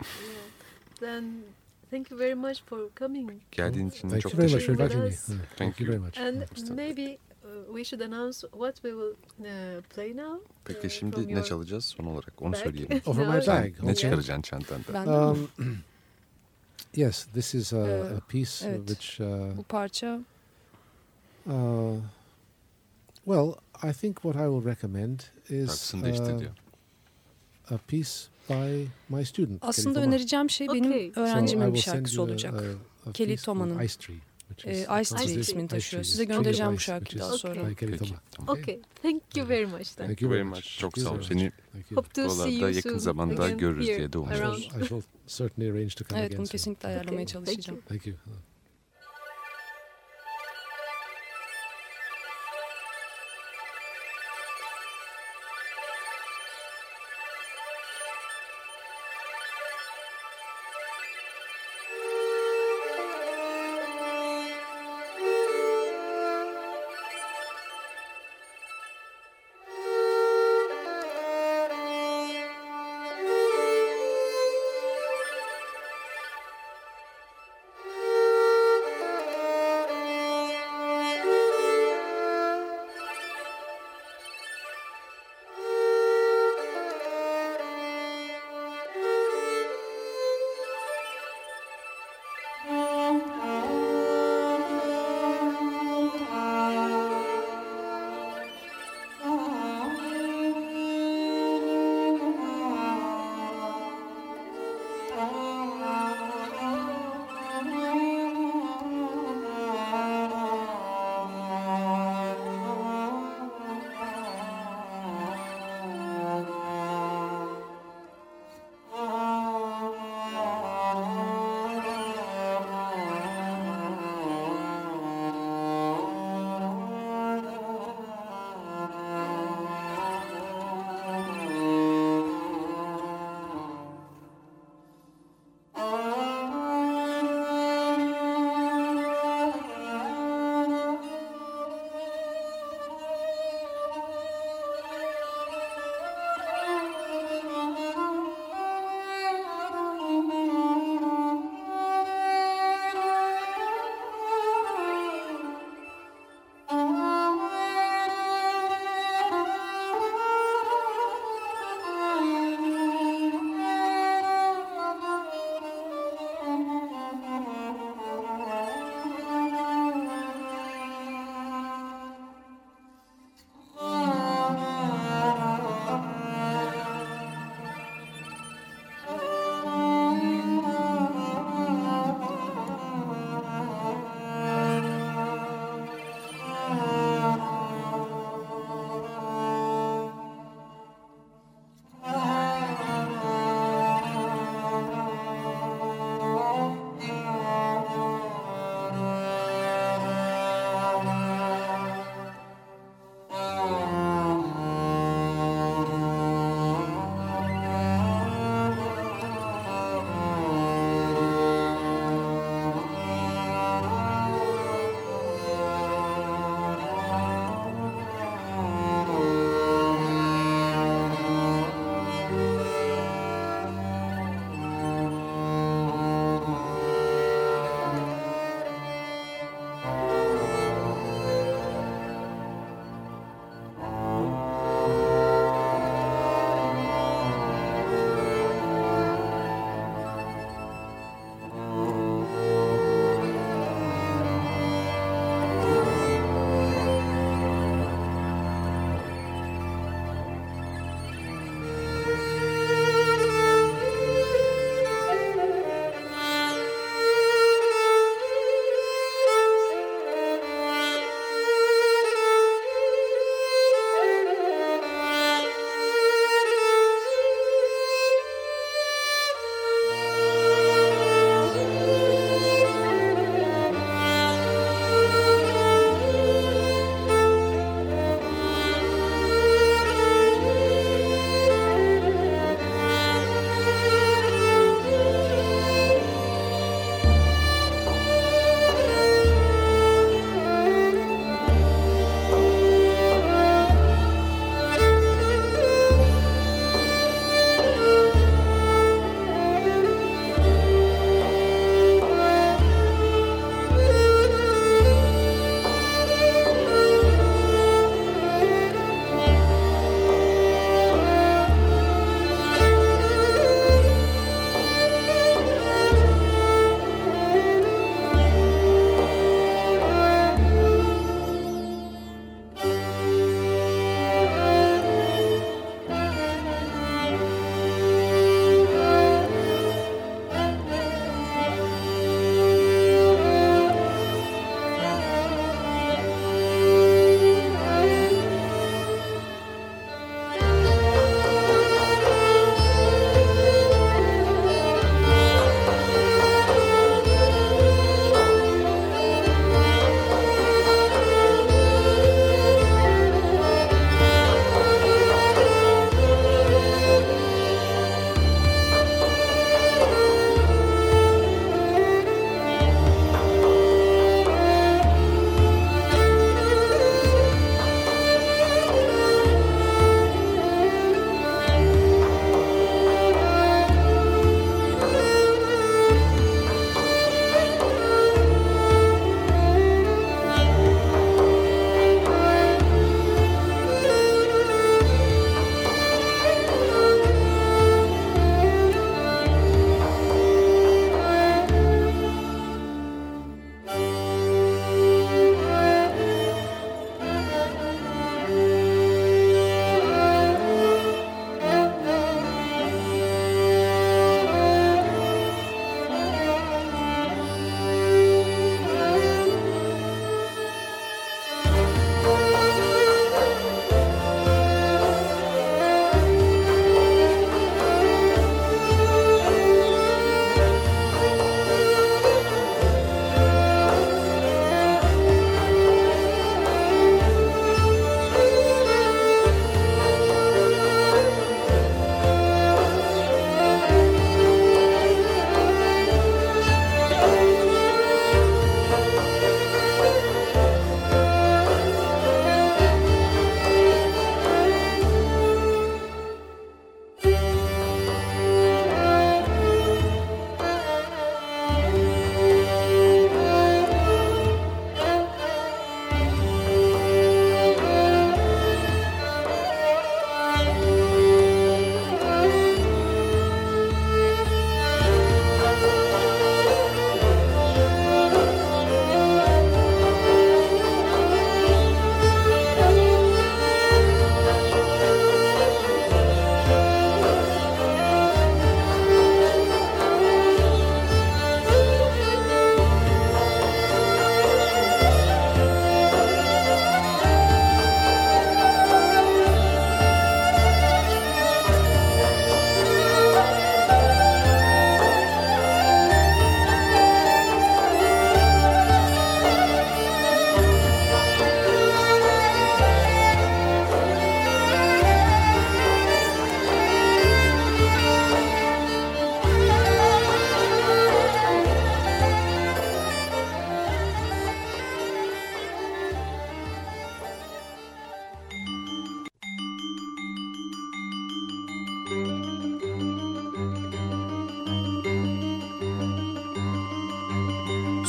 Then 1.01 1.25
thank 1.91 2.11
you 2.11 2.19
very 2.19 2.35
much 2.35 2.63
for 2.67 2.91
coming. 2.95 3.43
Geldiğin 3.53 3.89
için 3.91 4.09
Thank 4.09 4.23
çok 4.23 4.33
you 4.33 4.43
very 4.43 4.53
much 4.55 4.67
for 4.67 4.77
teşekkür 4.77 4.97
ederim. 5.01 5.15
Uh, 5.29 5.57
Thank 5.57 5.81
you 5.81 5.89
very 5.89 5.99
much. 5.99 6.19
And 6.19 6.77
maybe 6.77 7.19
uh, 7.45 7.67
we 7.77 7.85
should 7.85 8.13
announce 8.13 8.41
what 8.41 8.75
we 8.75 8.91
will 8.91 9.15
uh, 9.39 9.83
play 9.95 10.17
now. 10.17 10.41
Peki 10.65 10.87
uh, 10.87 10.91
şimdi 10.91 11.29
ne 11.29 11.33
your 11.33 11.45
çalacağız 11.45 11.85
son 11.85 12.05
olarak 12.05 12.43
onu 12.43 12.53
bag. 12.53 12.59
söyleyelim. 12.63 13.01
Oh, 13.07 13.15
from 13.15 13.29
my 13.29 13.47
bag. 13.47 13.75
ne 13.79 13.83
okay. 13.83 13.95
çıkaracaksın 13.95 14.43
çantanda? 14.43 14.95
Ben 14.95 15.07
de 15.07 15.11
mi? 15.11 15.17
Um, 15.17 15.49
yes, 16.97 17.25
this 17.25 17.55
is 17.55 17.73
a, 17.73 17.89
Ee, 17.89 18.17
a 18.17 18.21
piece 18.29 18.69
evet. 18.69 18.89
which, 18.89 19.21
uh, 19.21 19.57
Bu 19.57 19.63
parça 19.63 20.21
uh, 21.47 21.97
well, 23.25 23.55
I 23.83 23.93
think 23.93 24.17
what 24.25 24.37
I 24.37 24.49
will 24.49 24.65
recommend 24.65 25.21
is 25.49 25.95
uh, 25.95 26.43
a 27.71 27.79
piece 27.79 28.29
by 28.51 28.85
my 29.09 29.25
student. 29.25 29.59
aslında 29.63 29.95
Kelly 29.99 30.09
önereceğim 30.09 30.51
şey 30.51 30.69
benim 30.69 30.91
Okay. 30.91 31.13
So 31.15 31.21
öğrencimin 31.21 31.67
bir 31.67 31.75
will 31.75 31.91
send 31.93 31.95
şarkısı 31.97 32.23
olacak. 32.23 32.55
a- 33.07 33.11
a 33.11 33.13
Kelly 33.13 33.37
Thomas'ın. 33.37 33.79
Ice 33.79 33.95
Tree, 33.99 34.17
which 34.49 34.67
Ee, 34.67 35.01
is 35.01 35.11
Ice 35.13 35.17
Tree 35.25 35.41
ismini 35.41 35.69
taşıyor. 35.69 36.03
Size 36.05 36.25
göndereceğim 36.25 36.73
bu 36.73 36.79
şarkıyı 36.79 37.23
daha 37.23 37.39
sonra. 37.39 37.55
Tamam. 37.55 38.59
Okay, 38.59 38.81
thank 39.03 39.23
you 39.37 39.49
very 39.49 39.67
much. 39.67 39.89
Then. 39.97 40.07
Thank 40.07 40.23
you 40.23 40.31
very 40.31 40.43
much. 40.45 40.79
Çok 40.79 40.99
sağ 40.99 41.11
ol. 41.11 41.21
Seni 41.23 41.53
Buralarda 42.17 42.71
yakın 42.71 42.99
zamanda 42.99 43.51
görürüz 43.51 43.87
diye 43.87 44.13
de 44.13 44.19
I 44.19 44.21
umuyoruz. 44.21 44.41
around. 44.41 44.63
shall, 44.63 44.83
I 44.83 44.87
shall 44.89 45.01
certainly 45.27 45.71
arrange 45.71 45.95
to 45.95 46.05
come 46.05 46.21
Evet 46.21 46.27
again 46.31 46.39
bunu 46.39 46.47
kesinlikle 46.49 46.89
ayarlamaya 46.89 47.13
Okay, 47.23 47.27
çalışacağım. 47.27 47.81
Thank 47.89 48.07
you. 48.07 48.17